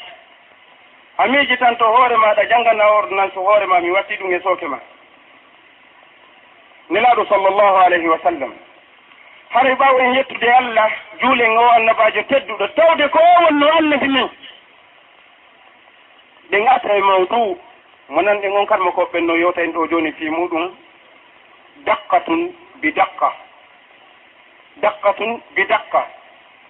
[1.18, 4.66] A miiji tan to hoore maɗa janggana ordonnance hoore ma mi watti ɗum e sooke
[4.68, 4.78] ma.
[6.90, 8.52] nelaɗo sallllahu alayhi wa sallam.
[9.50, 14.04] Hara ɓawo en yettude allah juulen o annabajo tedduɗo tawde ko o wonno allah e
[14.04, 14.28] hinin
[16.50, 17.58] ɓe gata e mawdu
[18.08, 20.74] mo nanɗe on kadma ko ɓenno yewta en ɗo joni fi muɗum
[21.84, 23.32] dakkatun bi dakka
[24.76, 26.06] dakkatun bi dakka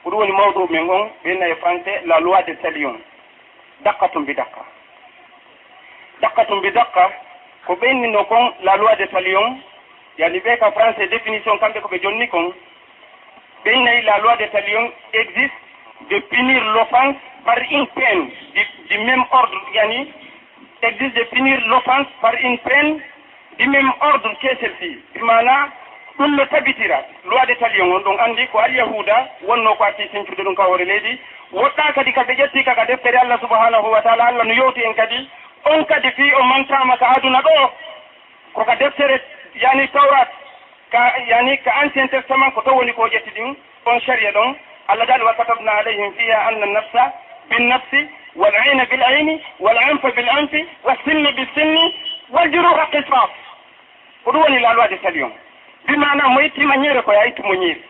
[0.02, 2.98] ko ɗum woni mawdu men on ɓenna e français la loi de talion
[3.80, 4.62] dakkatun bi dakka
[6.20, 7.10] dakkatun bi dakka
[7.66, 9.60] ko ɓennino kon la loi de talion
[10.18, 12.52] yani ɓe ka français définition kamɓe koɓe jonni kon.
[13.64, 15.54] Ɓennayi la loi de talion existe
[16.10, 18.30] de punir l'offense par une peine.
[18.54, 20.12] Du, du même ordre yani
[20.82, 23.00] existe de punir l'offense par une peine
[23.58, 24.98] du même ordre que celle-ci.
[25.20, 25.68] Mana
[26.18, 27.00] ɗum no tabitira.
[27.24, 30.84] Loi de talion on ɗon anndi ko alyahuda wonno ko arti sincude ɗum ka hoore
[30.84, 31.18] leydi.
[31.52, 35.28] Woɗɗa kadi kaɓe ƴetti kaka deftere allah subahanahu wa taala allah no yowti en kadi.
[35.64, 37.70] On kadi fi o mantama ka aduna ɗo
[38.54, 39.20] koka deftere
[39.57, 40.29] yani tawrat
[40.91, 44.55] ka yani ka ancien testament ko to woni ko ƴetti ɗin on sharia ɗon
[44.87, 47.13] allah dal wa katabna alayhim fiha anna nafsa
[47.49, 51.77] binnafsi والعين بالعين والعنف بالعنف والسن بالسن
[52.29, 53.29] والجروح قصاص
[54.25, 55.31] ko ɗum woni la loi de talion
[55.85, 57.83] bimana mo ittima ñere ko ya ittumo ñeeri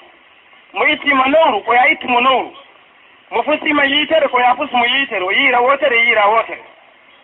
[0.73, 2.51] mo ittima nowru ko ya ittumo nowru
[3.32, 6.63] mo fustima yiitere ko ya fusmo yiitere o yiira wotere yiira wotere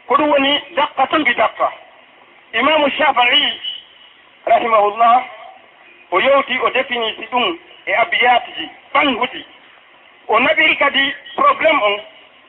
[0.07, 1.71] ko ɗum woni dakka ton bi dakka
[2.53, 3.59] imamu shafai
[4.46, 5.24] rahimahullah
[6.10, 9.44] o yewti o définisi ɗum e abiyatiji ɓanguɗi
[10.28, 12.00] o naɓiri kadi probléme on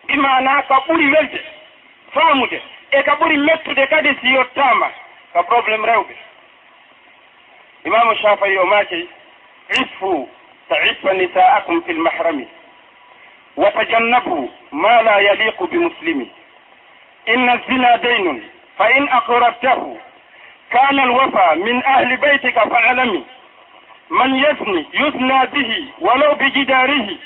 [0.07, 1.41] imana ka ɓuri welde
[2.13, 4.91] faamude e ka ɓuri mettude kadi si yottama
[5.33, 6.15] ka probléme rewɓe.
[7.85, 9.09] Imamu shafai o maaki
[9.81, 10.29] isfu
[10.69, 12.47] تعف نساءكم في المحرم
[13.57, 16.29] وتجنبوا ما لا يليق بمسلم
[17.29, 19.97] إن الزنا دين فإن أقربته
[20.71, 23.23] كان الوفى من أهل بيتك فاعلمي
[24.09, 27.17] من يثني يثنى به ولو بجداره.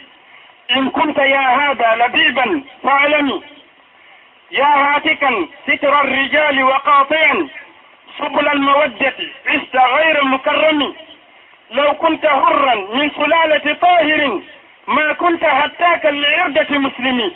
[0.72, 3.42] إن ya يا هذا لبيبا فاعلمي
[4.52, 7.48] يا هاتكا ستر الرجال وقاطعا
[8.20, 9.14] سبل المودة
[9.48, 10.96] عشت غير مكرم
[11.72, 14.42] لو كنت حرا من سلالة طاهر
[14.88, 17.36] ما كنت هتاكا لعردة مسلمي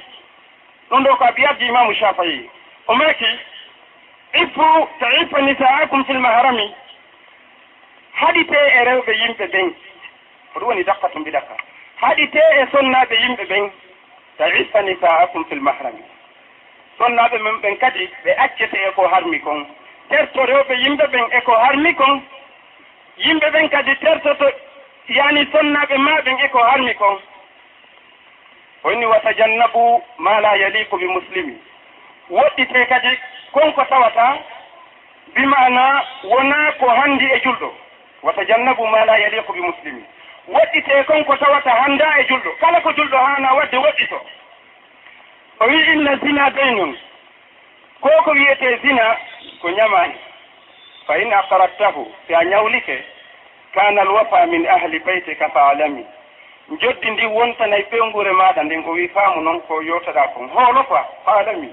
[0.94, 2.50] نندوك أبيات إمام الشافعي.
[2.88, 3.38] وماكي
[4.34, 6.76] ifu taifu nisaakum fil maharami
[8.14, 9.74] haɗite e rewɓe yimɓe ɓen
[10.54, 11.56] hoɗum woni dakka to mbiɗaka
[12.02, 13.72] haɗite e sonnaɓe yimɓe ɓen
[14.38, 16.04] taifa nisaakum fil mahrami.
[16.98, 19.66] Sonnaɓe men ɓen kadi ɓe accete e ko harmi kon.
[20.10, 22.22] Terto rewɓe yimɓe ɓen e ko harmi kon.
[23.18, 24.46] Yimɓe ɓen kadi tertoto
[25.10, 27.18] yani sonnaɓe maɓen e ko harmi kon.
[28.84, 31.58] Honi watajannabu ma la yaliku bi muslimi.
[32.30, 33.20] woɗɗite kadi
[33.52, 34.38] konko tawata
[35.36, 37.74] bimana wona ko hanndi e julɗo.
[38.24, 40.04] Watajannabu ma la yaliqu bi muslimi
[40.48, 42.52] woɗɗite konko tawata hannda e julɗo.
[42.60, 44.20] Kala ko julɗo haana wadde woɗɗito.
[45.60, 46.98] O wi inna zina daynun
[48.02, 49.18] ko ko wiyete zina
[49.62, 50.16] ko ñamaani
[51.08, 53.04] fa in aqrattahu si a ñawlike
[53.74, 56.06] kana alwafa min ahli beytika fa alami.
[56.80, 60.84] Joddi ndi wontanay e ɓewngure maɗa nden o wi faamu noon ko yewtaɗa kon hoolo
[60.84, 61.70] quoi fa alami.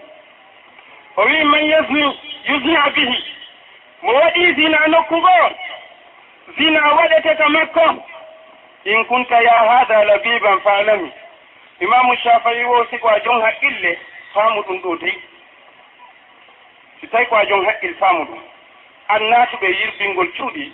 [1.21, 2.15] o wi man yasnu
[2.49, 3.25] yusna bihi.
[4.03, 5.49] Mo waɗi zina nokku goo
[6.59, 7.87] zina waɗete waɗeteka makko.
[8.85, 11.13] In kunta ya hada labiban falami
[11.81, 13.99] imamu shafayi wo siko a jon haqqille
[14.35, 15.15] faamu ɗum ɗo dey.
[17.01, 18.41] Si tawi ko a jon haqqil faamu ɗum.
[19.09, 20.73] An naatuɓe yirbingol cuuɗi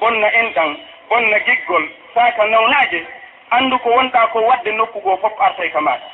[0.00, 0.76] bonna enɗan
[1.08, 3.06] bonna giggol saka nawnaaje
[3.50, 6.08] anndu ko wonɗa ko wadde nokku goo fof artay ka maɗa.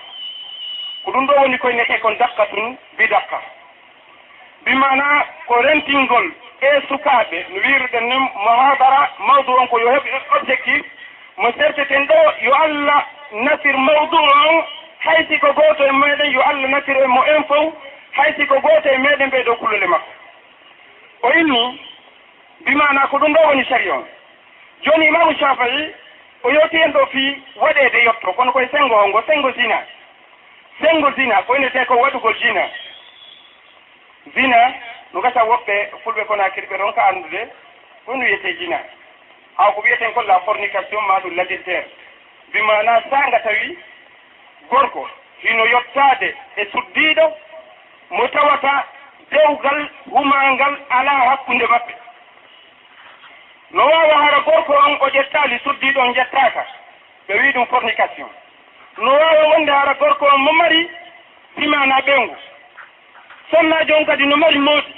[1.04, 3.40] Ko ɗum ɗo woni koye e kon dakka tun bi dakka
[4.64, 6.26] bi mana ko rentingol
[6.60, 10.04] e sukaaɓe no wiruɗen ni mohadara mawdu on ko yo heɓ
[10.40, 10.82] objectif
[11.36, 14.64] mo serteten ɗo yo allah nasir mawdu on
[14.98, 17.72] haysi ko gooto e meɗen yo allah nasir e mo en fof
[18.12, 20.10] hay siko goto e meɗen ɓe e ɗo kullole makko.
[21.22, 21.80] O inni
[22.64, 24.04] bi mana ko ɗum ɗo woni sari on.
[24.82, 25.94] Joni imamu shafayi
[26.42, 29.78] o yewti en ɗo fii waɗede yetto kono koye sengo hongo sengo zina.
[30.80, 32.68] Sengo zina ko te ko waɗugol zina.
[34.34, 34.74] zina
[35.12, 37.48] no gasa woɓɓe fulɓe konakiri ɓe ɗon ka anndude
[38.06, 38.78] ɗum no wiyete zina.
[39.56, 41.86] Haw ko wiyeten ko la fornication ma ɗum ladiltere
[42.52, 43.78] bimana sanga tawi
[44.70, 45.08] gorko
[45.42, 47.32] hino yettade e suddiɗo
[48.10, 48.84] mo tawata
[49.30, 51.94] dewgal humangal ala hakkunde maɓɓe.
[53.70, 55.60] No wawa hara gorko on o ƴettali
[55.96, 56.66] on jettaka
[57.28, 58.28] ɓe wi ɗum fornication.
[58.98, 60.90] No wawa wonde hara gorko on mo mari
[61.56, 62.36] simana ɓengu
[63.52, 64.92] sonnajo on kadi no mari mawdi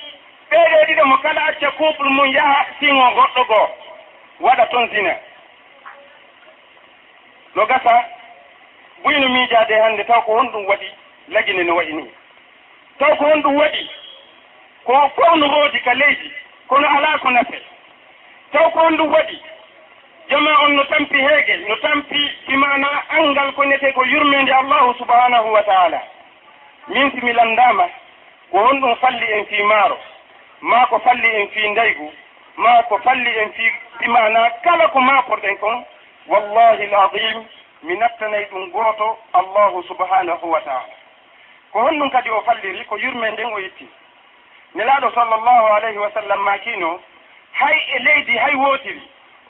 [0.50, 3.68] ɓeeɗo ɗiɗo mo kala acca couple mum yaha siŋo goɗɗo goo
[4.40, 5.14] waɗa toon zina.
[7.54, 8.04] No gasa
[9.04, 10.88] ɓuyno miijade hannde taw ko honɗum waɗi
[11.28, 12.10] lagine no wayi ni
[12.98, 13.90] taw ko honɗum waɗi
[14.84, 16.32] ko fof no roodi ka leydi
[16.68, 17.58] kono alaa ko nafe.
[18.52, 19.38] Taw ko honɗum waɗi
[20.30, 25.50] jama on no tampi heegel no tampi simana angal ko nete ko yurmede allahu subhanahu
[25.52, 26.00] wa taala.
[26.88, 27.88] Min simi landama
[28.54, 29.96] ko honɗum falli en fii maaro
[30.60, 32.12] ma ko falli en fii ndaygu
[32.56, 33.70] ma ko falli en fii
[34.06, 35.84] imana kala ko makorɗen kon
[36.26, 37.42] wallahi l adim
[37.82, 40.94] mi nattanayi ɗum gooto allahu subhanahu wa taala.
[41.72, 43.88] Ko honɗum kadi o falliri ko yurme nden o yetti.
[44.74, 47.00] Nelaaɗo sallllahu alayhi wa sallam makino
[47.52, 49.02] hay e leydi hay wootiri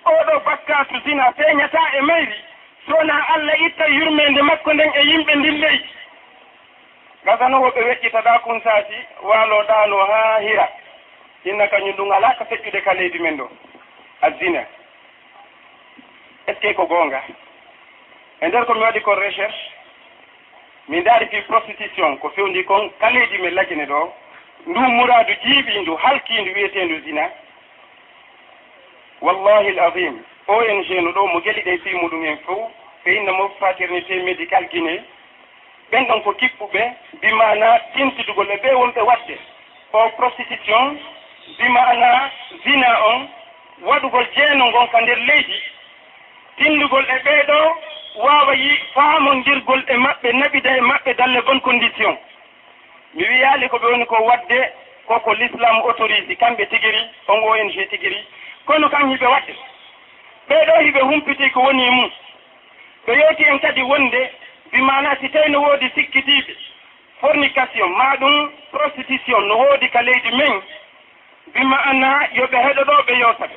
[0.04, 2.38] oɗo bakkatu zina feeñata e mayri
[2.88, 5.93] sona allah itta yurmede makko nden e yimɓe ndin leydi
[7.24, 10.68] gasanowo ɓe weƴƴitaɗa kunsaji waloɗano ha hira.
[11.44, 13.48] Inna kañum ɗum ala ka feƴƴude ka leydi men ɗo.
[14.22, 14.64] Azina
[16.46, 17.22] est ce que ko goonga?
[18.40, 19.70] E nder komi waɗi kon recherche
[20.88, 24.12] mi ndaari fi prostitution ko fewndi kon kaleeji men lagine ɗo
[24.66, 27.30] ndun muradu jiiɓindu halkiindu wiyetendu zina.
[29.20, 32.70] Wallahi l azim ong no ɗo mo geli ɗe fi muɗum en fof
[33.04, 35.00] fe inna mo paternité médical guinée
[35.94, 36.82] ɓen ɗon ko kippuɓe
[37.22, 39.34] bimana tintidugol ɓe ɓe wonɓe waɗde.
[39.92, 40.98] Ko prostitution
[41.58, 42.30] bimana
[42.64, 43.28] zina on
[43.82, 45.58] waɗugol jeeno ngon ka nder leydi.
[46.56, 47.58] Tindugol e ɓeeɗo
[48.24, 52.18] waawa yi faamondirgol e maɓɓe naɓida e maɓɓe dalle bonne condition.
[53.14, 54.58] Mi wiyaali ko ɓe woni ko waɗde
[55.06, 56.34] koko l'islam autorise.
[56.36, 58.18] Kamɓe tigiri on ong tigiri.
[58.66, 59.54] Kono kam hiɓe waɗde.
[60.48, 62.10] Ɓeeɗo hiɓe humpitii ko woni mum
[63.06, 64.30] ɓe yewti en kadi wonde
[64.74, 66.54] ɓi mana si tawi no woodi sikkitiiɓe
[67.20, 70.62] fornication ma ɗum prostitution no woodi ka leydi men
[71.54, 73.56] ɓi ma'ana yoɓe heɗoɗoɓe yewta ɓe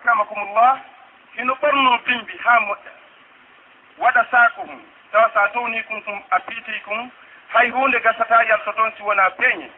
[0.00, 0.80] akamakumullah
[1.36, 2.90] hino ɓorno bimbi ha moƴƴa.
[3.98, 4.82] Waɗa saako mum
[5.12, 7.10] tawa sa downi kum tum a piiti kum
[7.48, 9.70] hay hunde gasata yalto toon si wona peeñe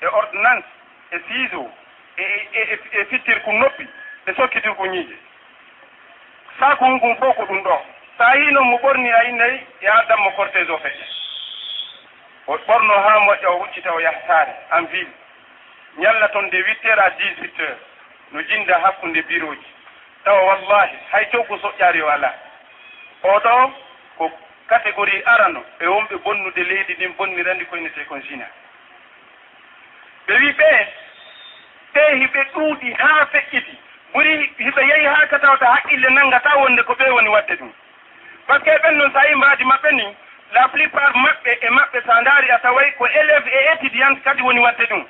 [0.00, 0.66] e ordonnance
[1.10, 1.70] e siiso
[2.16, 3.88] e, e, e, e fittir kum noppi
[4.26, 5.16] e sokkitir ko ñiije
[6.58, 7.80] saako mum kum fof ko ɗum ɗo.
[8.18, 11.06] So a yii noon mo ɓorni a yinnayi e dammo cortége o feƴƴa.
[12.46, 15.12] O ɓorno ha moƴƴa o huccita o yahtaare en ville.
[15.98, 17.89] Ñalla toon de huit heures à dix huit heures.
[18.32, 19.66] no jinda hakkunde biroji
[20.24, 22.34] tawa wallahi hay coggu soƴƴaari o alaa
[23.22, 23.72] oɗo
[24.18, 24.30] ko
[24.68, 28.46] catégorie arano e wonɓe bonnude leydi ndin bonnirandi koynete kon jina
[30.26, 30.86] ɓe wi ɓe
[31.94, 33.74] ɓe hiɓe ɗuuɗi haa feƴƴiti.
[34.14, 37.72] Ɓuri hiɓe yehi haa ka tawta haqqille nanngata wonde ko ɓe woni waɗde ɗum.
[38.46, 40.16] Par ce que ɓen noon so yi mbaadi maɓɓe ni
[40.52, 44.60] la plupart maɓɓe e maɓɓe so ndaari a taway ko élève e étudiante kadi woni
[44.60, 45.04] waɗde ɗum.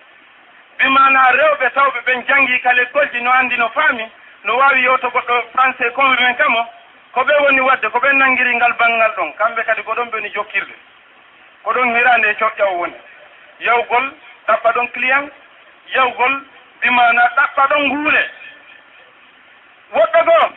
[0.80, 4.10] ɓe mana rewɓe tawɓe ɓen jangi ka leggolji no andi no faami
[4.44, 6.66] no wawi yewto goɗɗo français comme men kamo
[7.12, 9.32] ko ɓe woni wadde ko ɓen nanguiri ngal banggal ɗon.
[9.36, 10.74] Kamɓe kadi ko ɗon ɓeni jokkirde.
[11.62, 12.94] Ko ɗon hirande e coƴƴaw woni.
[13.60, 14.12] Yawgol
[14.48, 15.32] ɗaɓɓa ɗon client
[15.94, 16.40] yawgol
[16.80, 18.30] bimana ɗaɓɓa ɗon nguule.
[19.92, 20.48] Woɗɗo goo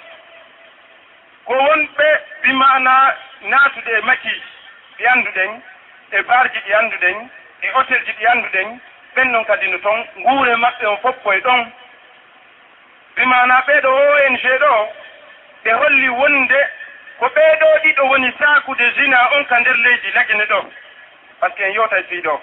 [1.45, 2.07] ko wonɓe
[2.43, 4.43] bimana naatude e makkiji
[4.97, 5.61] ɗi annduɗen
[6.11, 7.29] e barji ɗi annduɗen
[7.61, 8.79] e hôtel ji ɗi annduɗen
[9.15, 11.71] ɓen noon kadi no toon nguure maɓɓe on fof koye ɗon.
[13.15, 13.89] Bimana ɓeeɗo
[14.27, 14.89] ong ɗo
[15.63, 16.59] ɓe holli wonde
[17.19, 20.59] ko ɓeeɗo ɗiɗo woni saakude jina on ka nder leydi lagine ɗo
[21.39, 22.41] par ce que en yewtay fii ɗo.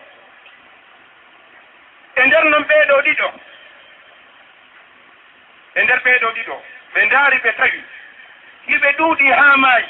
[2.16, 3.28] E nder noon ɓeeɗo ɗiɗo
[5.74, 6.62] e nder ɓeeɗo ɗiɗo
[6.94, 7.84] ɓe ndaari ɓe tawi.
[8.66, 9.86] Hiɓe ɗuuɗi haa maayi.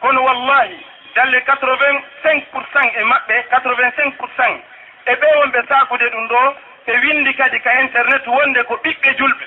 [0.00, 4.62] Kono wallahi dalle 85 pour cent e maɓɓe 85 pour cent
[5.06, 9.46] e ɓe wonɓe sakude ɗum ɗo ɓe windi kadi ka internet wonde ko ɓiɓɓe julɓe.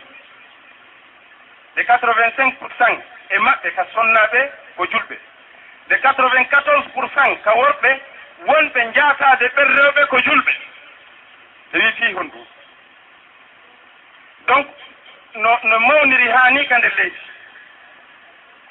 [1.75, 2.97] De 85 pour cent
[3.29, 5.17] e maɓɓe ka sonnaɓe ko julɓe.
[5.89, 7.99] De 94 pour cent ka worɓe
[8.45, 10.53] wonɓe jaatade ɓerrewɓe ko julɓe.
[11.73, 12.45] Ɓe wi fi hon ɗum.
[14.47, 14.67] Donc
[15.35, 17.17] no no mawniri haa ni ka nder leydi.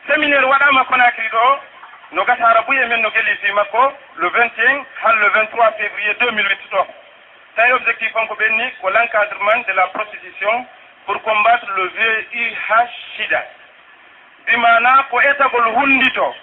[0.06, 1.60] Séminaire waɗama konakri ɗo
[2.12, 6.70] no gasa buye men no gueli fi makko le 21 han le 23 février 2008
[6.72, 6.86] ɗo
[7.56, 10.66] tawi objectif on ko ɓenni ko l' encadrement de la prostitution
[11.06, 12.56] pour combattre le vih
[13.16, 13.42] sida
[14.46, 16.34] bimana ko etagol hundito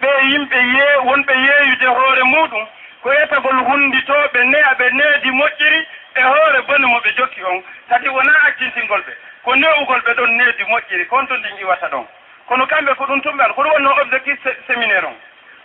[0.00, 2.66] ɓe yimɓe yee wonɓe yeeyude hoore muɗum
[3.02, 7.62] ko etagol hunditoɓe neya ɓe needi moƴƴiri e hoore bone mo ɓe jokki on.
[7.88, 9.12] Tati wona accintingol ɓe
[9.44, 12.06] ko newugol ɓe ɗon needi moƴƴiri kon to ndi iwata ɗon.
[12.48, 15.16] kono kamɓe ko ɗum tumɓe an hoɗum wonno objectif séminaire on.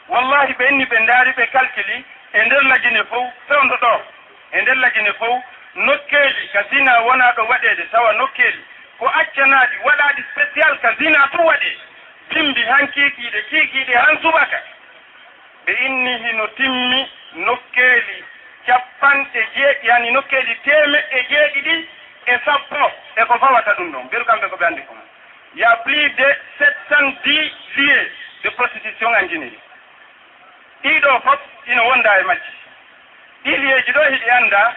[0.09, 4.01] Wallahi ɓe inni ɓe ndaari ɓe calculi e nder lagine fof fewndo ɗo
[4.51, 5.43] e nder lagine fof
[5.75, 8.63] nokkeeli ka zina wona ɗo waɗeede tawa nokkeeli.
[8.99, 11.71] Ko accanaaɗi waɗaaɗi spécial ka zina tu waɗi.
[12.29, 14.59] Bimbi han kiikiiɗe kiikiiɗe han subaka.
[15.65, 18.23] Ɓe inni hino timmi nokkeeli
[18.67, 21.87] capanɗe jeeɗi yani nokkeeli temeɗɗe jeeɗiɗi
[22.25, 24.03] e sappo e ko fawata ɗum ɗon.
[24.05, 25.02] Mbiru kamɓe ko ɓe anndi koma
[25.55, 28.11] il y a plus de 710 lieux
[28.43, 29.53] de prostitution en guinée.
[30.83, 32.53] Ɗiɗo fof ina wonda e majji.
[33.45, 34.73] Ɗi liyeji ɗo hiɗi annda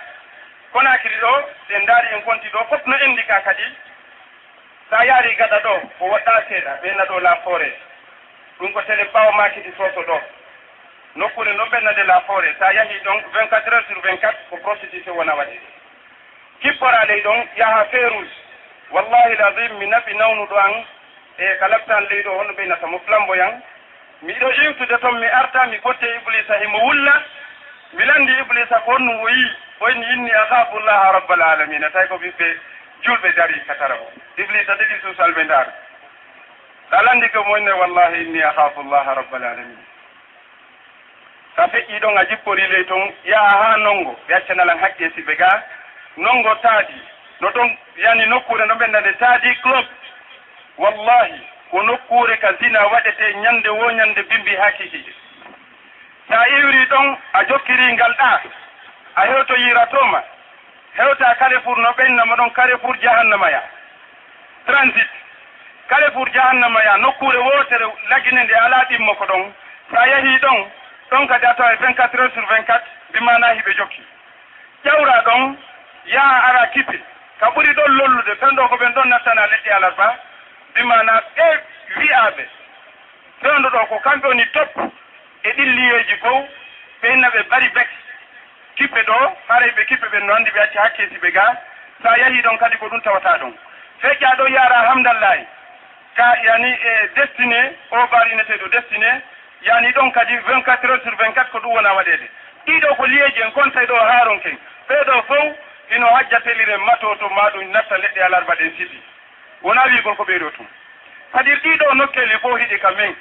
[0.72, 1.32] konakiri ɗo
[1.68, 3.64] ɗe ndaari en gonti ɗo fof no enndi ka kadi.
[4.90, 7.74] Sa yaari gaɗa ɗo ko woɗɗa seeɗa ɓeyna ɗo la forêt
[8.58, 10.20] ɗum ko télé ɓawa makiti soso ɗo.
[11.16, 15.34] Nokkure no ɓennade la forêt sa yahi ɗon 24 heures sur 24 ko prostitution wona
[15.34, 15.58] waɗe
[16.60, 18.24] kipporaley ɗon yaha feu
[18.90, 20.84] wallahi ladim mi naɓi nawnuɗo an
[21.38, 23.62] e ka labtan leyɗo honno ɓeynata mo flamboyan
[24.22, 27.22] miɗo iwtude toon mi arta mi ɓotte iblisa e himo wulla.
[27.92, 31.90] Mi landi iblisa ko honno o yii oyni inni ahabullaha rabbal alamina.
[31.90, 32.46] Tawi ko ɓiɓɓe
[33.02, 34.06] julɓe dari katara o
[34.36, 35.66] iblisa ɗiɗi suusalɓe ndaar.
[36.90, 39.82] Sa landi ko moyne wallahi inni ahabullaha rabbal alamina.
[41.56, 45.62] Sa feƴƴi ɗon a jippori ley toon yaha ha nongo ɓe accanalan haqqe siɓe ga
[46.16, 47.00] nongo taadi
[47.40, 49.86] no ɗon yani nokkure no ɓenna nde taadi club.
[50.78, 55.14] Wallahi ko nokkure ka zina waɗete ñande wo ñande bimbi ha kikiji
[56.28, 58.40] sa iwri ɗon a jokkiri ngal ɗa
[59.14, 60.22] a hewto yiratoma.
[60.96, 63.48] Hewta kale pour no ɓennama ɗon kare pour jahannama
[64.66, 65.08] transit
[65.88, 69.52] kale pour jahannama nokkure wotere lagine nde ala ɗimmo ko ɗon.
[69.92, 70.70] Sa a ɗon
[71.10, 72.80] ɗon kadi a tawa 24 heures sur 24
[73.12, 74.02] bimana hiɓe jokki.
[74.84, 75.56] Ƴawra ɗon
[76.06, 77.00] yaha ara kipi.
[77.40, 80.16] ka ɓuri ɗon lollude ɓen ɗo ko ɓen ɗon nattana leɗɗi alarba
[80.70, 81.46] mbimana ɓe
[81.96, 82.44] wi'aɓe.
[83.42, 84.70] Fewndo ɗo ko kamɓe woni top
[85.42, 86.44] e ɗilliyeji fof
[87.02, 87.88] ɓeyna ɓe bari bek.
[88.76, 91.46] Kiɓɓe ɗo haray ɓe kiɓɓe ɓen no anndi ɓe acci hakkesi ɓe ga
[92.02, 93.54] so a yahii ɗon kadi ko ɗum tawata ɗon
[94.02, 95.46] feƴƴa ɗo yara hamdallahi.
[96.16, 99.22] Ka yani e destiné o barineteɗo destiné
[99.62, 102.28] yani ɗon kadi 24 heures sur 24 ko ɗum wona waɗede
[102.66, 104.58] ɗiɗo ko liyeji en kontay ɗo haaron ken
[104.88, 105.56] ɓeeɗo fof
[105.94, 109.02] ino hajjateliren mato to maɗum natta leɗɗe alarba ɗen siɗi
[109.62, 110.66] wona wigol ko ɓeyɗo tum
[111.32, 113.16] hadir ɗiɗo nokkeli fof hiɗi ka men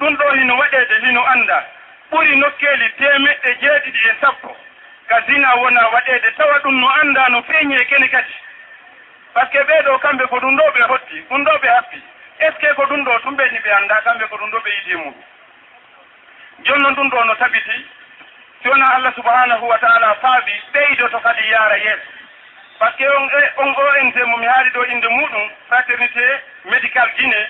[0.00, 1.66] ɗum ɗo hino waɗede hino annda.
[2.10, 4.56] Ɓuri nokkeli temeɗɗe jeeɗiɗi e sappo.
[5.08, 8.34] Ka zina wona waɗede tawa ɗum no annda no feeñi e kene kadi.
[9.34, 12.02] Par ce que ɓeeɗo kamɓe ko ɗum ɗo ɓe hotti ɗum ɗo ɓe happi.
[12.40, 14.92] Est ce que ko ɗum ɗo tumɓeni ɓe annda kamɓe ko ɗum ɗo ɓe yiɗi
[14.92, 15.24] e muɗum?
[16.64, 17.86] Jonnon ɗum ɗo no tabiti
[18.62, 22.08] si wona allah subahanahu wa taala faabi ɓeydoto kadi yaara yeeso.
[22.78, 26.26] Par ce que on e, on ong mo mi haali ɗo inde muɗum fraternité
[26.64, 27.40] médical guiné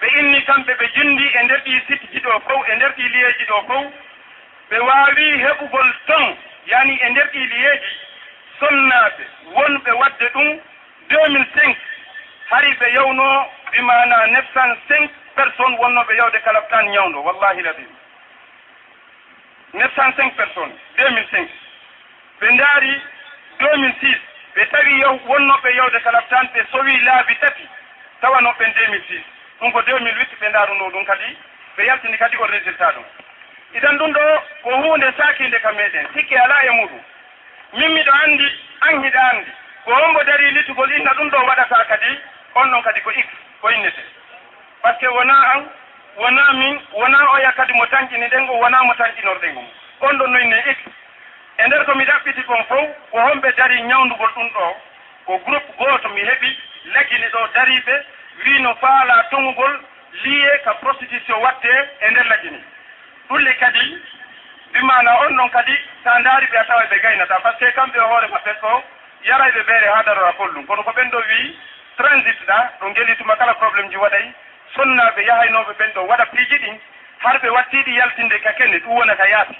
[0.00, 3.44] ɓe inni kamɓe ɓe jindi e nder ɗi sitiji ɗo fof e nder ɗi liyeji
[3.44, 3.84] ɗo fof
[4.70, 6.36] ɓe waawi heɓugol ton
[6.66, 7.92] yani e nder ɗi liyeji
[8.60, 10.60] sonnaaɓe wonɓe waɗde ɗum
[11.08, 11.76] 2005
[12.50, 17.95] hari ɓe yewno bimana 905 personne wonnoɓe yewde kala tan ñawdo wallahi labim
[19.72, 21.48] 905 personnes 2005
[22.40, 23.02] ɓe ndaari
[23.58, 24.18] 2006
[24.54, 27.68] ɓe tawi wonnoɓe yewde kalaptan ɓe sowi laabi tati
[28.20, 29.22] tawa noon ɓen 2006
[29.60, 31.36] ɗum ko 2008 ɓe ndaaruno ɗum kadi
[31.76, 33.04] ɓe yaltini kadi on résultat ɗum.
[33.74, 34.22] Idan ɗum ɗo
[34.62, 37.00] ko hunde sakinde ka meɗen sikke ala e muɗum.
[37.72, 38.48] Min miɗo anndi
[38.80, 39.50] an hiɗa anndi.
[39.84, 42.20] Ko hombo dari littugol inna ɗum ɗo waɗata kadi
[42.54, 43.26] on ɗon kadi ko x
[43.60, 44.02] ko innete.
[44.82, 45.68] Par ce que wona an
[46.16, 49.68] wona min wona oya kadi mo tañƴini ɗen o wona mo tañƴinorɗen on
[50.08, 50.78] on ɗon noyne ik
[51.58, 54.76] e nder komi ɗaɓɓiti kon fof ko homɓe dari ñawdugol ɗum ɗo
[55.26, 58.04] ko groupe gooto mi heɓi leggini ɗo dariɓe
[58.44, 59.80] wino faala tongugol
[60.24, 62.60] liye ka prostitution watte e nder leggini
[63.28, 64.02] ɗulle kadi
[64.70, 67.98] mbimana on ɗon kadi sa ndaari ɓe a tawa ɓe gaynata par ce que kamɓe
[68.00, 68.82] hoore maɓɓen ɗo
[69.24, 71.58] yarayɓe ɓeere ha darora kollum kono ko ɓen ɗo wi
[71.96, 74.32] transit ɗa ɗo ngelituma kala probléme ji waɗay
[74.74, 76.78] sunnaɓe yahaynoɓe ɓen ɗo waɗa piiji ɗin
[77.18, 79.56] har ɓe wattiɗi yaltinde ka kene ɗum wonata yaasi.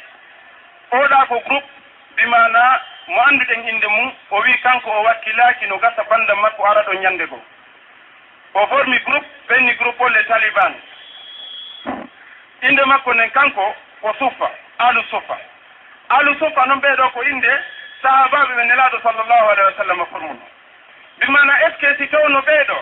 [0.90, 1.68] Oɗa ko groupe
[2.16, 6.82] bimana mo annduɗen inde mum o wi kanko o wakkilaki no gasa banda makko ara
[6.82, 7.42] ɗon ñande goo
[8.54, 10.74] o formi groupe ɓenni groupe o le taliban.
[12.62, 15.36] Inde makko nden kanko ko suffa alu suffa.
[16.08, 17.50] Alu suffa noon ɓeeɗo ko inde
[18.02, 20.40] sahabaɓe ɓe nelaɗo sallllahu alayhi wa sallam e formuno.
[21.18, 22.76] Bimana est ce que si tawno ɓeeɗo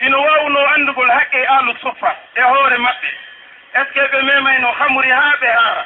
[0.00, 3.10] ino wawno anndugol haqqe alu suffa e hoore maɓɓe.
[3.74, 5.84] Est ce que ɓe memayno hamuri haa ɓe haara?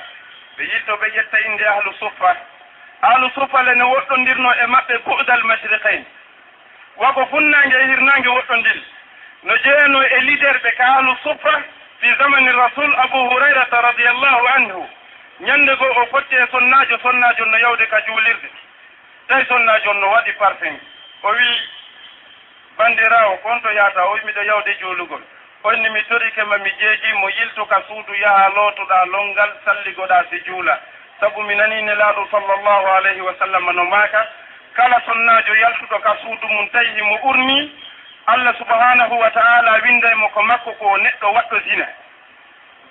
[0.56, 2.36] Ɓe yitto ɓe ƴetta innde ahlu suffa
[3.02, 6.04] ahlu suffa lene woɗɗondirno e maɓɓe bu'dal mashriqain
[6.96, 8.82] wako funnange e hirnange woɗɗondiri
[9.42, 11.62] no jeyano e liderɓe ka ahlu suffa
[12.00, 14.88] fi zamani rasul abou hurairata radiallahu anhu.
[15.40, 18.48] Ñannde goo o fotti e sonnaajo sonnaajo no yawde ka juulirde.
[19.28, 20.78] Tawi sonnaajo no waɗi parfin
[21.22, 21.68] o wii
[22.78, 25.22] bandirawo gonɗo yahata o miɗo yawde juulugol.
[25.64, 30.40] Onni mi torike ma mi jeeji mo yiltu ka suudu yaha lootuɗa longal salligoɗa si
[30.44, 30.78] juula.
[31.20, 34.26] Sabu mi nani nelaaɗo sallllahu alayhi wa sallam no maaka.
[34.74, 37.72] Kala sonnajo yaltuɗo ka suudu mum tawi himo urni
[38.26, 41.86] allah subhanahu wa taala windaymo ko makko ko neɗɗo waɗɗo zina.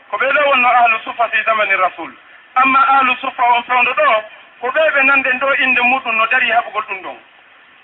[0.10, 2.12] Ko ɓeɗo wonno ahlu sufa fi zamani rasul.
[2.56, 4.24] Amma ahlu sufa on fewndo ɗo
[4.62, 7.18] ko ɓe ɓe nande ɗo inde muɗum no dari haɓugol ɗum ɗon.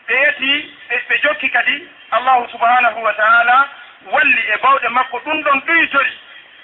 [0.07, 3.67] ɓe yeti ɓe e jokki kadi allahu subhanahu wa taala
[4.11, 6.11] walli e bawɗe makko ɗum ɗon ɗuytori.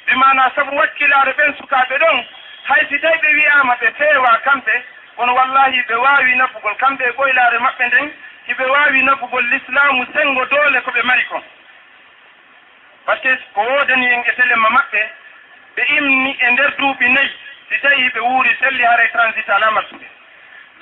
[0.08, 2.26] Ɓe mana sabu wakkilare ɓen sukaɓe ɗon
[2.64, 4.84] hay si tawi ɓe wiyama ɓe feewa kamɓe
[5.16, 8.12] kono wallahi ɓe wawi nafugol kamɓe e ɓoylare maɓɓe nden
[8.48, 11.44] hiɓe wawi nafugol l'islamu sengo doole ko ɓe mari kon.
[13.06, 15.02] Par ce que ko wodani en e telema maɓɓe
[15.76, 17.32] ɓe imni e nder duuɓi nayyi
[17.70, 20.08] si tawi ɓe wuuri selli haara transit ala mattuɓe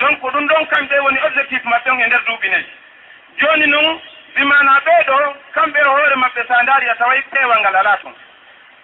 [0.02, 2.66] donc ɗum ɗon kamɓe woni objectif maɓɓe on e nder duuɓi nayi
[3.38, 4.00] jooni noon
[4.34, 5.16] bimana ɓeeɗo
[5.54, 8.14] kamɓe e hoore maɓɓe so ndaari a tawa peewal ngal alaa toon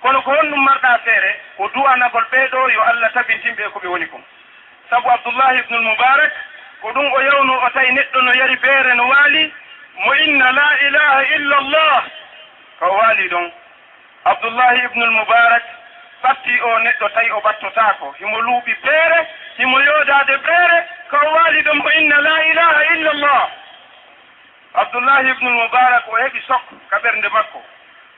[0.03, 4.23] kono ko honɗum marɗa feere ko du'anagol ɓeeɗo yo allah tabintinɓe ko ɓe woni kon
[4.91, 6.33] sabu abdoullahi ibnul moubarak
[6.83, 9.53] ko ɗum o yewno o tawi neɗɗo no yari beere no waali
[10.05, 12.05] mo inna la ilaha illa allah
[12.79, 13.53] ko waali ɗon.
[14.25, 15.63] Abdoullahi ibnul moubarak
[16.23, 19.27] ɓatti o neɗɗo tawi o ɓattotaako himo luuɓi beere
[19.59, 20.79] himo yoodade beere
[21.11, 23.51] kan waali ɗon mo inna la ilaha illa llah
[24.75, 27.63] abdoullahi ibnul moubarak o heɓi sok ka ɓernde makko.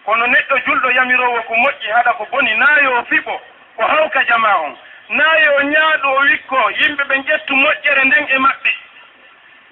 [0.05, 3.41] Kono neɗɗo julɗo yamirowo ko moƴƴi haɗa ko boni naayo fiɓo
[3.77, 4.77] ko hawka jama on.
[5.09, 8.71] Naayo ñaaɗo o wikko yimɓe ɓen ƴettu moƴƴere nden e maɓɓe.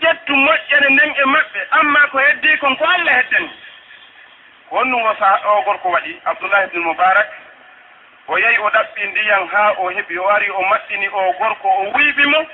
[0.03, 1.61] Ƴettu moƴƴere nden e maɓɓe.
[1.71, 3.51] Amma ko heddi kon ko allah heddani
[4.71, 7.29] honɗum o saha o gorko waɗi abdoullahi ibnul moubarak
[8.29, 11.83] o yehi o ɗaɓɓi ndiyan haa o heɓi o wari o maɗɗini o gorko o
[11.95, 12.47] wiiɓi mo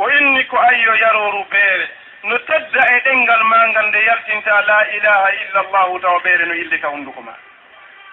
[0.00, 1.86] o inni ko ayyo yaroru beere.
[2.22, 6.54] No tedda e ɗenngal ma ngal nde yaltinta la ilaha illa llahu tawa ɓeere no
[6.54, 7.32] yillita hunnduko ma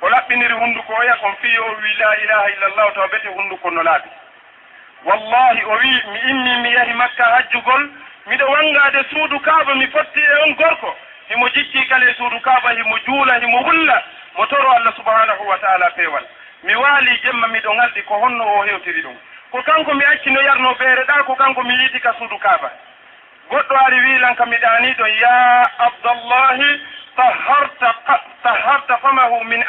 [0.02, 3.70] o laɓɓiniri hunnduko oya kon fiyo o wi la ilaha illa llahu tawa bete hunnduko
[3.72, 4.10] no laaɓi
[5.06, 7.90] wallahi o wi mi inni mi yahi makka hajjugol
[8.28, 10.96] miɗo wanngade suudu kaaba mi fotti e on gorko.
[11.30, 14.04] Himo jikki kale suudu kaaba himo juula himo wulla
[14.38, 16.24] mo toro allah subhanahu wa taala peewal.
[16.64, 19.16] Mi waali jemma miɗo ngalɗi ko honno o hewtiri ɗum.
[19.52, 22.72] ko kanko mi accino yarno feere ɗa ko kanko mi yiidi ka suudu kaaba.
[23.50, 26.82] Goɗɗo ari wiilan ka mi ɗaniɗon ya abdallahi
[27.16, 27.96] taharta
[28.44, 29.64] taharta famahu min